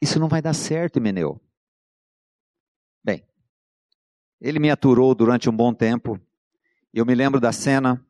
Isso 0.00 0.18
não 0.18 0.28
vai 0.28 0.40
dar 0.40 0.54
certo, 0.54 1.02
Meneu. 1.02 1.38
Bem, 3.02 3.26
ele 4.40 4.58
me 4.58 4.70
aturou 4.70 5.14
durante 5.14 5.50
um 5.50 5.56
bom 5.56 5.74
tempo. 5.74 6.18
Eu 6.94 7.04
me 7.04 7.14
lembro 7.14 7.38
da 7.38 7.52
cena 7.52 8.02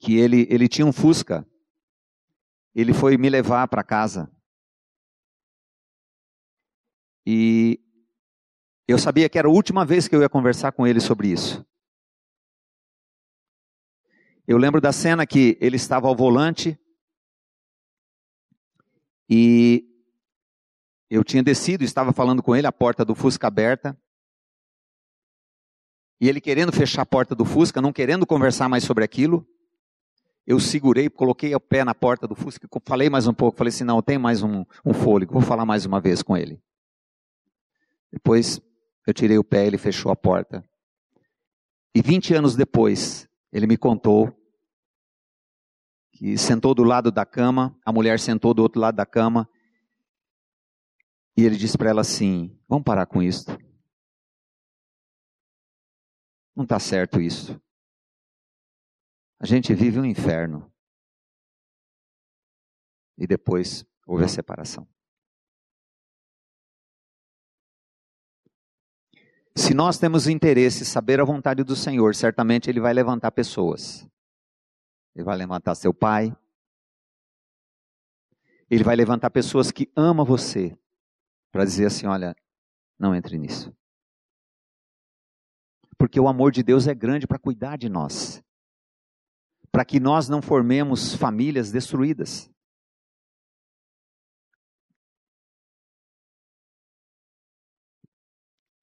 que 0.00 0.16
ele, 0.16 0.46
ele 0.48 0.68
tinha 0.68 0.86
um 0.86 0.92
Fusca 0.92 1.46
ele 2.74 2.92
foi 2.92 3.16
me 3.16 3.28
levar 3.28 3.66
para 3.68 3.82
casa. 3.82 4.30
E 7.26 7.80
eu 8.86 8.98
sabia 8.98 9.28
que 9.28 9.38
era 9.38 9.48
a 9.48 9.50
última 9.50 9.84
vez 9.84 10.08
que 10.08 10.16
eu 10.16 10.22
ia 10.22 10.28
conversar 10.28 10.72
com 10.72 10.86
ele 10.86 11.00
sobre 11.00 11.28
isso. 11.28 11.66
Eu 14.46 14.56
lembro 14.56 14.80
da 14.80 14.92
cena 14.92 15.26
que 15.26 15.58
ele 15.60 15.76
estava 15.76 16.08
ao 16.08 16.16
volante 16.16 16.78
e 19.28 19.84
eu 21.10 21.22
tinha 21.22 21.42
descido, 21.42 21.84
estava 21.84 22.12
falando 22.12 22.42
com 22.42 22.56
ele, 22.56 22.66
a 22.66 22.72
porta 22.72 23.04
do 23.04 23.14
Fusca 23.14 23.46
aberta. 23.46 24.00
E 26.20 26.28
ele 26.28 26.40
querendo 26.40 26.72
fechar 26.72 27.02
a 27.02 27.06
porta 27.06 27.34
do 27.34 27.44
Fusca, 27.44 27.82
não 27.82 27.92
querendo 27.92 28.26
conversar 28.26 28.68
mais 28.68 28.84
sobre 28.84 29.04
aquilo 29.04 29.46
eu 30.48 30.58
segurei, 30.58 31.10
coloquei 31.10 31.54
o 31.54 31.60
pé 31.60 31.84
na 31.84 31.94
porta 31.94 32.26
do 32.26 32.34
Fusca, 32.34 32.66
falei 32.86 33.10
mais 33.10 33.26
um 33.26 33.34
pouco, 33.34 33.58
falei 33.58 33.68
assim, 33.68 33.84
não, 33.84 34.00
tem 34.00 34.16
mais 34.16 34.42
um, 34.42 34.64
um 34.82 34.94
fôlego, 34.94 35.34
vou 35.34 35.42
falar 35.42 35.66
mais 35.66 35.84
uma 35.84 36.00
vez 36.00 36.22
com 36.22 36.34
ele. 36.34 36.58
Depois 38.10 38.58
eu 39.06 39.12
tirei 39.12 39.36
o 39.36 39.44
pé, 39.44 39.66
ele 39.66 39.76
fechou 39.76 40.10
a 40.10 40.16
porta. 40.16 40.66
E 41.94 42.00
20 42.00 42.32
anos 42.32 42.56
depois, 42.56 43.28
ele 43.52 43.66
me 43.66 43.76
contou 43.76 44.34
que 46.12 46.38
sentou 46.38 46.74
do 46.74 46.82
lado 46.82 47.12
da 47.12 47.26
cama, 47.26 47.78
a 47.84 47.92
mulher 47.92 48.18
sentou 48.18 48.54
do 48.54 48.62
outro 48.62 48.80
lado 48.80 48.94
da 48.94 49.04
cama, 49.04 49.46
e 51.36 51.44
ele 51.44 51.58
disse 51.58 51.76
para 51.76 51.90
ela 51.90 52.00
assim: 52.00 52.58
Vamos 52.66 52.84
parar 52.84 53.04
com 53.04 53.22
isso. 53.22 53.46
Não 56.56 56.64
está 56.64 56.80
certo 56.80 57.20
isso. 57.20 57.60
A 59.40 59.46
gente 59.46 59.72
vive 59.72 60.00
um 60.00 60.04
inferno. 60.04 60.72
E 63.16 63.26
depois 63.26 63.84
houve 64.06 64.24
a 64.24 64.28
separação. 64.28 64.88
Se 69.56 69.74
nós 69.74 69.98
temos 69.98 70.28
interesse 70.28 70.82
em 70.82 70.86
saber 70.86 71.20
a 71.20 71.24
vontade 71.24 71.64
do 71.64 71.74
Senhor, 71.74 72.14
certamente 72.14 72.70
Ele 72.70 72.80
vai 72.80 72.92
levantar 72.92 73.30
pessoas. 73.32 74.08
Ele 75.14 75.24
vai 75.24 75.36
levantar 75.36 75.74
seu 75.74 75.92
pai. 75.92 76.36
Ele 78.70 78.84
vai 78.84 78.94
levantar 78.94 79.30
pessoas 79.30 79.70
que 79.70 79.90
amam 79.96 80.24
você. 80.24 80.76
Para 81.50 81.64
dizer 81.64 81.86
assim: 81.86 82.06
olha, 82.06 82.36
não 82.98 83.14
entre 83.14 83.36
nisso. 83.36 83.74
Porque 85.96 86.20
o 86.20 86.28
amor 86.28 86.52
de 86.52 86.62
Deus 86.62 86.86
é 86.86 86.94
grande 86.94 87.26
para 87.26 87.38
cuidar 87.38 87.76
de 87.76 87.88
nós 87.88 88.42
para 89.78 89.84
que 89.84 90.00
nós 90.00 90.28
não 90.28 90.42
formemos 90.42 91.14
famílias 91.14 91.70
destruídas. 91.70 92.50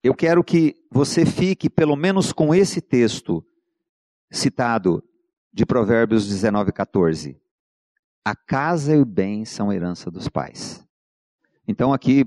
Eu 0.01 0.15
quero 0.15 0.41
que 0.41 0.73
você 0.89 1.25
fique 1.25 1.69
pelo 1.69 1.97
menos 1.97 2.31
com 2.31 2.55
esse 2.55 2.79
texto 2.79 3.45
citado 4.31 5.03
de 5.51 5.65
Provérbios 5.65 6.29
19, 6.29 6.71
14. 6.71 7.41
A 8.23 8.33
casa 8.33 8.95
e 8.95 9.01
o 9.01 9.03
bem 9.03 9.43
são 9.43 9.73
herança 9.73 10.09
dos 10.09 10.29
pais. 10.29 10.87
Então 11.67 11.91
aqui, 11.91 12.23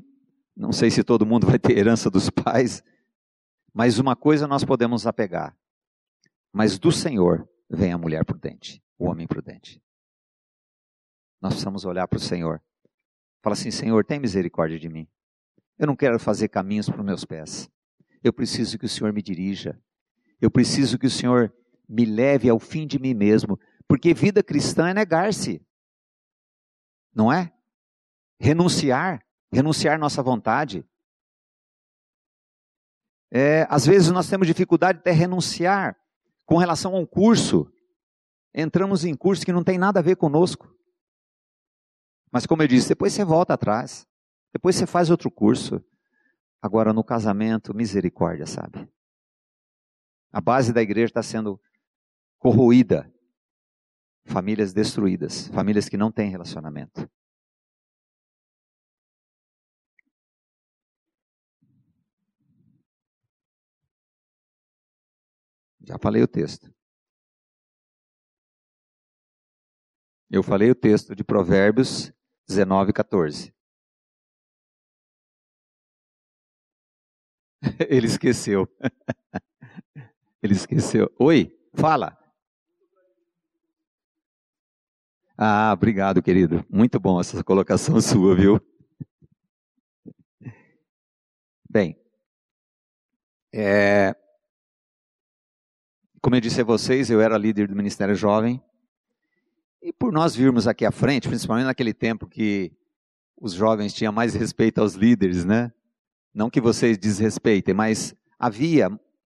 não 0.54 0.72
sei 0.72 0.90
se 0.90 1.02
todo 1.02 1.24
mundo 1.24 1.46
vai 1.48 1.58
ter 1.58 1.78
herança 1.78 2.10
dos 2.10 2.28
pais, 2.28 2.84
mas 3.72 3.98
uma 3.98 4.14
coisa 4.14 4.46
nós 4.46 4.62
podemos 4.62 5.06
apegar. 5.06 5.56
Mas 6.52 6.78
do 6.78 6.92
Senhor 6.92 7.48
vem 7.68 7.92
a 7.92 7.98
mulher 7.98 8.24
prudente, 8.24 8.82
o 8.98 9.06
homem 9.06 9.26
prudente. 9.26 9.82
Nós 11.40 11.52
precisamos 11.52 11.84
olhar 11.84 12.08
para 12.08 12.16
o 12.16 12.20
Senhor. 12.20 12.62
Fala 13.42 13.54
assim: 13.54 13.70
Senhor, 13.70 14.04
tem 14.04 14.18
misericórdia 14.18 14.78
de 14.78 14.88
mim. 14.88 15.06
Eu 15.78 15.86
não 15.86 15.94
quero 15.94 16.18
fazer 16.18 16.48
caminhos 16.48 16.88
para 16.88 16.98
os 16.98 17.06
meus 17.06 17.24
pés. 17.24 17.70
Eu 18.22 18.32
preciso 18.32 18.78
que 18.78 18.86
o 18.86 18.88
Senhor 18.88 19.12
me 19.12 19.22
dirija. 19.22 19.80
Eu 20.40 20.50
preciso 20.50 20.98
que 20.98 21.06
o 21.06 21.10
Senhor 21.10 21.54
me 21.88 22.04
leve 22.04 22.48
ao 22.48 22.58
fim 22.58 22.86
de 22.86 22.98
mim 22.98 23.14
mesmo, 23.14 23.58
porque 23.86 24.12
vida 24.12 24.42
cristã 24.42 24.90
é 24.90 24.94
negar-se, 24.94 25.64
não 27.14 27.32
é? 27.32 27.52
Renunciar, 28.38 29.24
renunciar 29.50 29.98
nossa 29.98 30.22
vontade. 30.22 30.84
É, 33.30 33.66
às 33.70 33.86
vezes 33.86 34.10
nós 34.10 34.28
temos 34.28 34.46
dificuldade 34.46 34.98
até 34.98 35.10
renunciar 35.10 35.98
com 36.48 36.56
relação 36.56 36.96
a 36.96 36.98
um 36.98 37.04
curso. 37.04 37.70
Entramos 38.54 39.04
em 39.04 39.14
curso 39.14 39.44
que 39.44 39.52
não 39.52 39.62
tem 39.62 39.76
nada 39.76 40.00
a 40.00 40.02
ver 40.02 40.16
conosco. 40.16 40.74
Mas 42.32 42.46
como 42.46 42.62
eu 42.62 42.66
disse, 42.66 42.88
depois 42.88 43.12
você 43.12 43.22
volta 43.22 43.52
atrás. 43.52 44.08
Depois 44.50 44.74
você 44.74 44.86
faz 44.86 45.10
outro 45.10 45.30
curso. 45.30 45.84
Agora 46.62 46.94
no 46.94 47.04
casamento, 47.04 47.74
misericórdia, 47.74 48.46
sabe? 48.46 48.90
A 50.32 50.40
base 50.40 50.72
da 50.72 50.80
igreja 50.80 51.10
está 51.10 51.22
sendo 51.22 51.60
corroída. 52.38 53.12
Famílias 54.24 54.72
destruídas, 54.72 55.48
famílias 55.48 55.86
que 55.86 55.98
não 55.98 56.10
têm 56.10 56.30
relacionamento. 56.30 57.08
Já 65.88 65.96
falei 65.98 66.22
o 66.22 66.28
texto. 66.28 66.70
Eu 70.30 70.42
falei 70.42 70.70
o 70.70 70.74
texto 70.74 71.16
de 71.16 71.24
Provérbios 71.24 72.12
19, 72.46 72.92
14. 72.92 73.54
Ele 77.88 78.06
esqueceu. 78.06 78.68
Ele 80.42 80.52
esqueceu. 80.52 81.10
Oi, 81.18 81.58
fala. 81.72 82.14
Ah, 85.38 85.72
obrigado, 85.72 86.20
querido. 86.22 86.66
Muito 86.68 87.00
bom 87.00 87.18
essa 87.18 87.42
colocação 87.42 87.98
sua, 88.02 88.36
viu? 88.36 88.60
Bem, 91.66 91.98
é, 93.54 94.14
como 96.28 96.36
eu 96.36 96.42
disse 96.42 96.60
a 96.60 96.64
vocês, 96.64 97.08
eu 97.08 97.22
era 97.22 97.38
líder 97.38 97.68
do 97.68 97.74
Ministério 97.74 98.14
Jovem. 98.14 98.62
E 99.80 99.94
por 99.94 100.12
nós 100.12 100.36
virmos 100.36 100.68
aqui 100.68 100.84
à 100.84 100.92
frente, 100.92 101.26
principalmente 101.26 101.64
naquele 101.64 101.94
tempo 101.94 102.26
que 102.26 102.70
os 103.34 103.54
jovens 103.54 103.94
tinham 103.94 104.12
mais 104.12 104.34
respeito 104.34 104.78
aos 104.78 104.92
líderes, 104.92 105.46
né? 105.46 105.72
Não 106.34 106.50
que 106.50 106.60
vocês 106.60 106.98
desrespeitem, 106.98 107.72
mas 107.72 108.14
havia, 108.38 108.90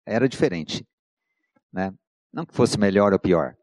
era 0.04 0.28
diferente. 0.28 0.84
Né? 1.72 1.94
Não 2.32 2.44
que 2.44 2.52
fosse 2.52 2.76
melhor 2.76 3.12
ou 3.12 3.20
pior. 3.20 3.56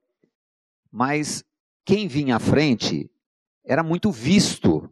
Mas 0.90 1.44
quem 1.84 2.08
vinha 2.08 2.38
à 2.38 2.40
frente 2.40 3.12
era 3.66 3.84
muito 3.84 4.10
visto. 4.10 4.90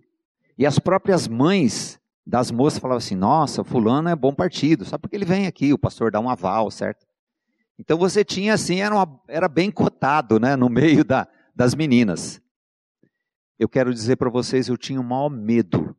E 0.57 0.65
as 0.65 0.77
próprias 0.77 1.25
mães 1.25 2.01
das 2.27 2.51
moças 2.51 2.79
falavam 2.79 2.97
assim: 2.97 3.15
nossa, 3.15 3.63
fulano 3.63 4.09
é 4.09 4.15
bom 4.15 4.35
partido, 4.35 4.83
só 4.83 4.97
porque 4.97 5.15
ele 5.15 5.23
vem 5.23 5.47
aqui, 5.47 5.71
o 5.71 5.79
pastor 5.79 6.11
dá 6.11 6.19
um 6.19 6.29
aval, 6.29 6.69
certo? 6.69 7.07
Então 7.77 7.97
você 7.97 8.23
tinha 8.23 8.53
assim, 8.53 8.81
era, 8.81 8.95
uma, 8.95 9.21
era 9.27 9.47
bem 9.47 9.69
cotado 9.69 10.39
né, 10.39 10.55
no 10.55 10.69
meio 10.69 11.03
da, 11.03 11.27
das 11.55 11.75
meninas. 11.75 12.41
Eu 13.59 13.69
quero 13.69 13.93
dizer 13.93 14.15
para 14.15 14.29
vocês, 14.29 14.67
eu 14.67 14.77
tinha 14.77 14.99
o 14.99 15.03
maior 15.03 15.29
medo, 15.29 15.95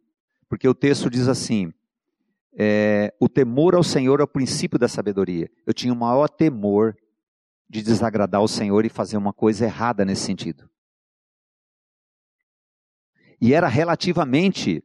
porque 0.49 0.69
o 0.69 0.75
texto 0.75 1.09
diz 1.11 1.29
assim: 1.29 1.73
é, 2.59 3.15
o 3.21 3.29
temor 3.29 3.75
ao 3.75 3.83
Senhor 3.83 4.21
é 4.21 4.25
o 4.25 4.29
princípio 4.29 4.79
da 4.79 4.89
sabedoria. 4.89 5.51
Eu 5.67 5.75
tinha 5.75 5.93
o 5.93 5.97
maior 5.97 6.29
temor 6.29 6.97
de 7.69 7.83
desagradar 7.83 8.43
o 8.43 8.49
Senhor 8.49 8.85
e 8.85 8.91
fazer 8.91 9.17
uma 9.17 9.33
coisa 9.33 9.65
errada 9.65 10.05
nesse 10.05 10.23
sentido. 10.23 10.69
E 13.41 13.53
era 13.53 13.69
relativamente 13.69 14.83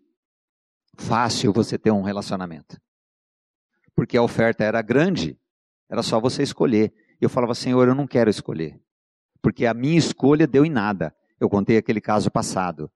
fácil 0.96 1.54
você 1.54 1.78
ter 1.78 1.92
um 1.92 2.02
relacionamento. 2.02 2.80
Porque 3.96 4.18
a 4.18 4.24
oferta 4.24 4.64
era 4.64 4.82
grande, 4.82 5.40
era 5.92 6.02
só 6.02 6.22
você 6.22 6.42
escolher. 6.42 6.94
Eu 7.20 7.30
falava, 7.30 7.54
Senhor, 7.54 7.86
eu 7.86 7.94
não 7.94 8.08
quero 8.08 8.30
escolher. 8.30 8.80
Porque 9.42 9.66
a 9.66 9.74
minha 9.74 9.98
escolha 9.98 10.48
deu 10.48 10.64
em 10.64 10.70
nada. 10.70 11.14
Eu 11.38 11.50
contei 11.50 11.76
aquele 11.76 12.00
caso 12.00 12.32
passado. 12.32 12.90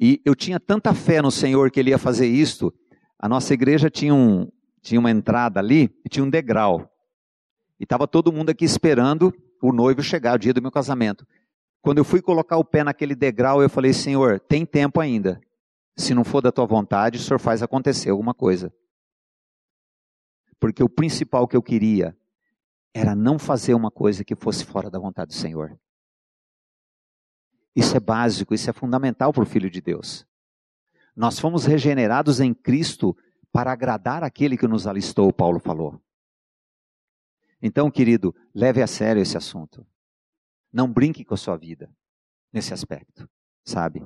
E 0.00 0.20
eu 0.24 0.34
tinha 0.34 0.58
tanta 0.58 0.94
fé 0.94 1.20
no 1.20 1.30
Senhor 1.30 1.70
que 1.70 1.78
Ele 1.78 1.90
ia 1.90 1.98
fazer 1.98 2.26
isto. 2.26 2.72
A 3.18 3.28
nossa 3.28 3.52
igreja 3.52 3.90
tinha, 3.90 4.14
um, 4.14 4.50
tinha 4.80 4.98
uma 4.98 5.10
entrada 5.10 5.60
ali 5.60 5.94
e 6.04 6.08
tinha 6.08 6.24
um 6.24 6.30
degrau. 6.30 6.90
E 7.78 7.84
estava 7.84 8.08
todo 8.08 8.32
mundo 8.32 8.48
aqui 8.48 8.64
esperando 8.64 9.32
o 9.62 9.72
noivo 9.72 10.02
chegar, 10.02 10.36
o 10.36 10.38
dia 10.38 10.54
do 10.54 10.62
meu 10.62 10.70
casamento. 10.70 11.26
Quando 11.82 11.98
eu 11.98 12.04
fui 12.04 12.22
colocar 12.22 12.56
o 12.56 12.64
pé 12.64 12.82
naquele 12.82 13.14
degrau, 13.14 13.62
eu 13.62 13.68
falei: 13.68 13.92
Senhor, 13.92 14.40
tem 14.40 14.64
tempo 14.64 15.00
ainda. 15.00 15.40
Se 15.96 16.14
não 16.14 16.24
for 16.24 16.40
da 16.40 16.50
tua 16.50 16.66
vontade, 16.66 17.18
o 17.18 17.20
Senhor 17.20 17.38
faz 17.38 17.62
acontecer 17.62 18.10
alguma 18.10 18.32
coisa. 18.32 18.72
Porque 20.64 20.82
o 20.82 20.88
principal 20.88 21.46
que 21.46 21.54
eu 21.54 21.62
queria 21.62 22.16
era 22.94 23.14
não 23.14 23.38
fazer 23.38 23.74
uma 23.74 23.90
coisa 23.90 24.24
que 24.24 24.34
fosse 24.34 24.64
fora 24.64 24.88
da 24.88 24.98
vontade 24.98 25.28
do 25.28 25.34
Senhor. 25.34 25.78
Isso 27.76 27.94
é 27.94 28.00
básico, 28.00 28.54
isso 28.54 28.70
é 28.70 28.72
fundamental 28.72 29.30
para 29.30 29.42
o 29.42 29.46
Filho 29.46 29.68
de 29.68 29.82
Deus. 29.82 30.26
Nós 31.14 31.38
fomos 31.38 31.66
regenerados 31.66 32.40
em 32.40 32.54
Cristo 32.54 33.14
para 33.52 33.72
agradar 33.72 34.24
aquele 34.24 34.56
que 34.56 34.66
nos 34.66 34.86
alistou, 34.86 35.30
Paulo 35.34 35.60
falou. 35.60 36.00
Então, 37.60 37.90
querido, 37.90 38.34
leve 38.54 38.80
a 38.80 38.86
sério 38.86 39.20
esse 39.20 39.36
assunto. 39.36 39.86
Não 40.72 40.90
brinque 40.90 41.26
com 41.26 41.34
a 41.34 41.36
sua 41.36 41.58
vida 41.58 41.94
nesse 42.50 42.72
aspecto, 42.72 43.28
sabe? 43.62 44.02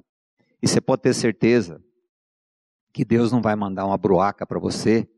E 0.60 0.66
você 0.66 0.80
pode 0.80 1.02
ter 1.02 1.14
certeza 1.14 1.80
que 2.92 3.04
Deus 3.04 3.30
não 3.30 3.40
vai 3.40 3.54
mandar 3.54 3.86
uma 3.86 3.96
broaca 3.96 4.44
para 4.44 4.58
você 4.58 5.08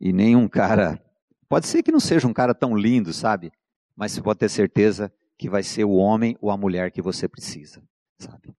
e 0.00 0.12
nem 0.12 0.34
um 0.34 0.48
cara. 0.48 1.00
Pode 1.48 1.66
ser 1.66 1.82
que 1.82 1.92
não 1.92 2.00
seja 2.00 2.26
um 2.26 2.32
cara 2.32 2.54
tão 2.54 2.76
lindo, 2.76 3.12
sabe? 3.12 3.52
Mas 3.96 4.12
você 4.12 4.22
pode 4.22 4.38
ter 4.38 4.48
certeza 4.48 5.12
que 5.36 5.48
vai 5.48 5.62
ser 5.62 5.84
o 5.84 5.92
homem 5.92 6.36
ou 6.40 6.50
a 6.50 6.56
mulher 6.56 6.90
que 6.90 7.02
você 7.02 7.28
precisa, 7.28 7.82
sabe? 8.18 8.54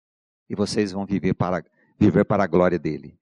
E 0.50 0.56
vocês 0.56 0.92
vão 0.92 1.06
viver 1.06 1.34
para, 1.34 1.64
viver 2.00 2.26
para 2.26 2.44
a 2.44 2.48
glória 2.48 2.78
dele. 2.78 3.18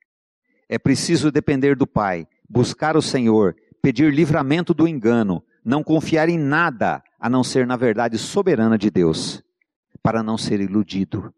É 0.67 0.77
preciso 0.77 1.31
depender 1.31 1.75
do 1.75 1.87
Pai, 1.87 2.27
buscar 2.49 2.97
o 2.97 3.01
Senhor 3.01 3.55
pedir 3.81 4.13
livramento 4.13 4.73
do 4.73 4.87
engano, 4.87 5.43
não 5.63 5.83
confiar 5.83 6.29
em 6.29 6.37
nada 6.37 7.03
a 7.19 7.29
não 7.29 7.43
ser 7.43 7.65
na 7.65 7.75
verdade 7.75 8.17
soberana 8.17 8.77
de 8.77 8.89
Deus, 8.89 9.43
para 10.01 10.23
não 10.23 10.37
ser 10.37 10.59
iludido. 10.61 11.33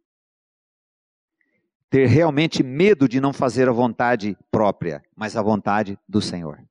Ter 1.90 2.06
realmente 2.06 2.64
medo 2.64 3.08
de 3.08 3.20
não 3.20 3.34
fazer 3.34 3.68
a 3.68 3.72
vontade 3.72 4.38
própria, 4.50 5.04
mas 5.16 5.36
a 5.36 5.42
vontade 5.42 6.00
do 6.08 6.22
Senhor. 6.22 6.64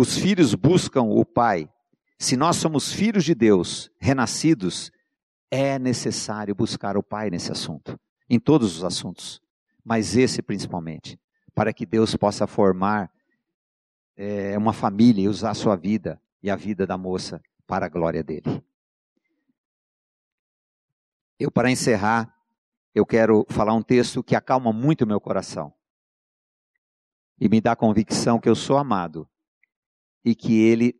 Os 0.00 0.16
filhos 0.16 0.54
buscam 0.54 1.02
o 1.02 1.26
Pai. 1.26 1.70
Se 2.18 2.34
nós 2.34 2.56
somos 2.56 2.90
filhos 2.90 3.22
de 3.22 3.34
Deus, 3.34 3.90
renascidos, 4.00 4.90
é 5.50 5.78
necessário 5.78 6.54
buscar 6.54 6.96
o 6.96 7.02
Pai 7.02 7.28
nesse 7.28 7.52
assunto, 7.52 8.00
em 8.26 8.40
todos 8.40 8.78
os 8.78 8.82
assuntos, 8.82 9.42
mas 9.84 10.16
esse 10.16 10.40
principalmente 10.40 11.20
para 11.54 11.70
que 11.70 11.84
Deus 11.84 12.16
possa 12.16 12.46
formar 12.46 13.12
é, 14.16 14.56
uma 14.56 14.72
família 14.72 15.24
e 15.24 15.28
usar 15.28 15.50
a 15.50 15.54
sua 15.54 15.76
vida 15.76 16.18
e 16.42 16.48
a 16.48 16.56
vida 16.56 16.86
da 16.86 16.96
moça 16.96 17.38
para 17.66 17.84
a 17.84 17.90
glória 17.90 18.24
dele. 18.24 18.64
Eu, 21.38 21.50
para 21.50 21.70
encerrar, 21.70 22.34
eu 22.94 23.04
quero 23.04 23.44
falar 23.50 23.74
um 23.74 23.82
texto 23.82 24.22
que 24.22 24.34
acalma 24.34 24.72
muito 24.72 25.02
o 25.02 25.06
meu 25.06 25.20
coração 25.20 25.70
e 27.38 27.50
me 27.50 27.60
dá 27.60 27.76
convicção 27.76 28.40
que 28.40 28.48
eu 28.48 28.54
sou 28.54 28.78
amado 28.78 29.28
e 30.24 30.34
que 30.34 30.60
ele 30.60 30.94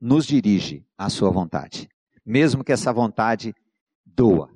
nos 0.00 0.26
dirige 0.26 0.84
à 0.96 1.08
sua 1.08 1.30
vontade, 1.30 1.88
mesmo 2.24 2.64
que 2.64 2.72
essa 2.72 2.92
vontade 2.92 3.54
doa, 4.04 4.50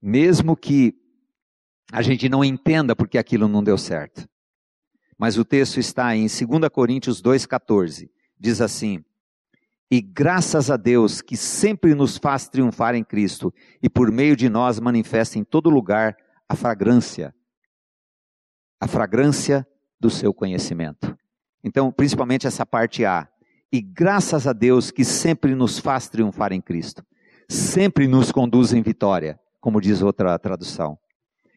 mesmo 0.00 0.56
que 0.56 0.94
a 1.92 2.02
gente 2.02 2.28
não 2.28 2.44
entenda 2.44 2.94
porque 2.94 3.18
aquilo 3.18 3.48
não 3.48 3.62
deu 3.62 3.78
certo. 3.78 4.28
Mas 5.16 5.36
o 5.36 5.44
texto 5.44 5.80
está 5.80 6.14
em 6.14 6.26
2 6.26 6.68
Coríntios 6.72 7.20
2,14. 7.20 8.08
Diz 8.38 8.60
assim: 8.60 9.04
E 9.90 10.00
graças 10.00 10.70
a 10.70 10.76
Deus 10.76 11.20
que 11.20 11.36
sempre 11.36 11.94
nos 11.94 12.16
faz 12.16 12.48
triunfar 12.48 12.94
em 12.94 13.02
Cristo 13.02 13.52
e 13.82 13.90
por 13.90 14.12
meio 14.12 14.36
de 14.36 14.48
nós 14.48 14.78
manifesta 14.78 15.38
em 15.38 15.44
todo 15.44 15.68
lugar 15.68 16.16
a 16.48 16.54
fragrância, 16.54 17.34
a 18.80 18.86
fragrância 18.86 19.66
do 19.98 20.08
seu 20.08 20.32
conhecimento. 20.32 21.16
Então, 21.62 21.90
principalmente 21.92 22.46
essa 22.46 22.64
parte 22.64 23.04
A. 23.04 23.28
E 23.70 23.80
graças 23.82 24.46
a 24.46 24.52
Deus 24.52 24.90
que 24.90 25.04
sempre 25.04 25.54
nos 25.54 25.78
faz 25.78 26.08
triunfar 26.08 26.52
em 26.52 26.60
Cristo, 26.60 27.04
sempre 27.48 28.08
nos 28.08 28.32
conduz 28.32 28.72
em 28.72 28.82
vitória, 28.82 29.38
como 29.60 29.80
diz 29.80 30.00
outra 30.00 30.38
tradução. 30.38 30.98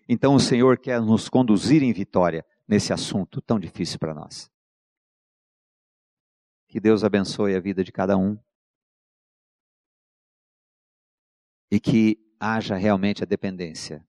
Então 0.08 0.36
o 0.36 0.40
Senhor 0.40 0.78
quer 0.78 1.02
nos 1.02 1.30
conduzir 1.30 1.82
em 1.84 1.94
vitória 1.94 2.46
nesse 2.68 2.92
assunto 2.92 3.42
tão 3.42 3.58
difícil 3.58 3.98
para 3.98 4.14
nós. 4.14 4.52
Que 6.68 6.80
Deus 6.80 7.04
abençoe 7.04 7.56
a 7.56 7.60
vida 7.60 7.84
de 7.84 7.92
cada 7.92 8.18
um. 8.18 8.38
E 11.72 11.80
que 11.80 12.18
haja 12.40 12.76
realmente 12.76 13.24
a 13.24 13.26
dependência. 13.26 14.06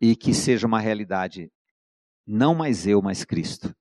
E 0.00 0.16
que 0.16 0.32
seja 0.32 0.66
uma 0.66 0.80
realidade, 0.80 1.52
não 2.26 2.54
mais 2.54 2.86
eu, 2.86 3.02
mas 3.02 3.24
Cristo. 3.24 3.74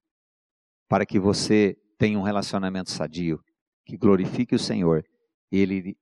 Para 0.88 1.06
que 1.06 1.20
você 1.20 1.78
tenha 1.98 2.20
um 2.20 2.24
relacionamento 2.24 2.92
sadio, 2.92 3.44
que 3.86 3.98
glorifique 3.98 4.56
o 4.56 4.60
Senhor. 4.60 5.06
Ele 5.52 5.98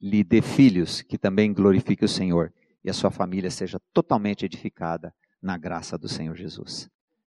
lhe 0.00 0.24
dê 0.24 0.42
filhos 0.42 1.02
que 1.02 1.18
também 1.18 1.52
glorifiquem 1.52 2.06
o 2.06 2.08
Senhor. 2.08 2.52
E 2.84 2.90
a 2.90 2.92
sua 2.92 3.10
família 3.10 3.50
seja 3.50 3.80
totalmente 3.92 4.44
edificada 4.44 5.14
na 5.40 5.56
graça 5.56 5.96
do 5.96 6.08
Senhor 6.08 6.36
Jesus. 6.36 6.88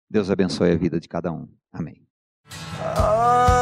Deus 0.10 0.30
abençoe 0.30 0.72
a 0.72 0.78
vida 0.78 1.00
de 1.00 1.08
cada 1.08 1.32
um. 1.32 1.48
Amém. 1.72 2.06
Ah. 2.80 3.55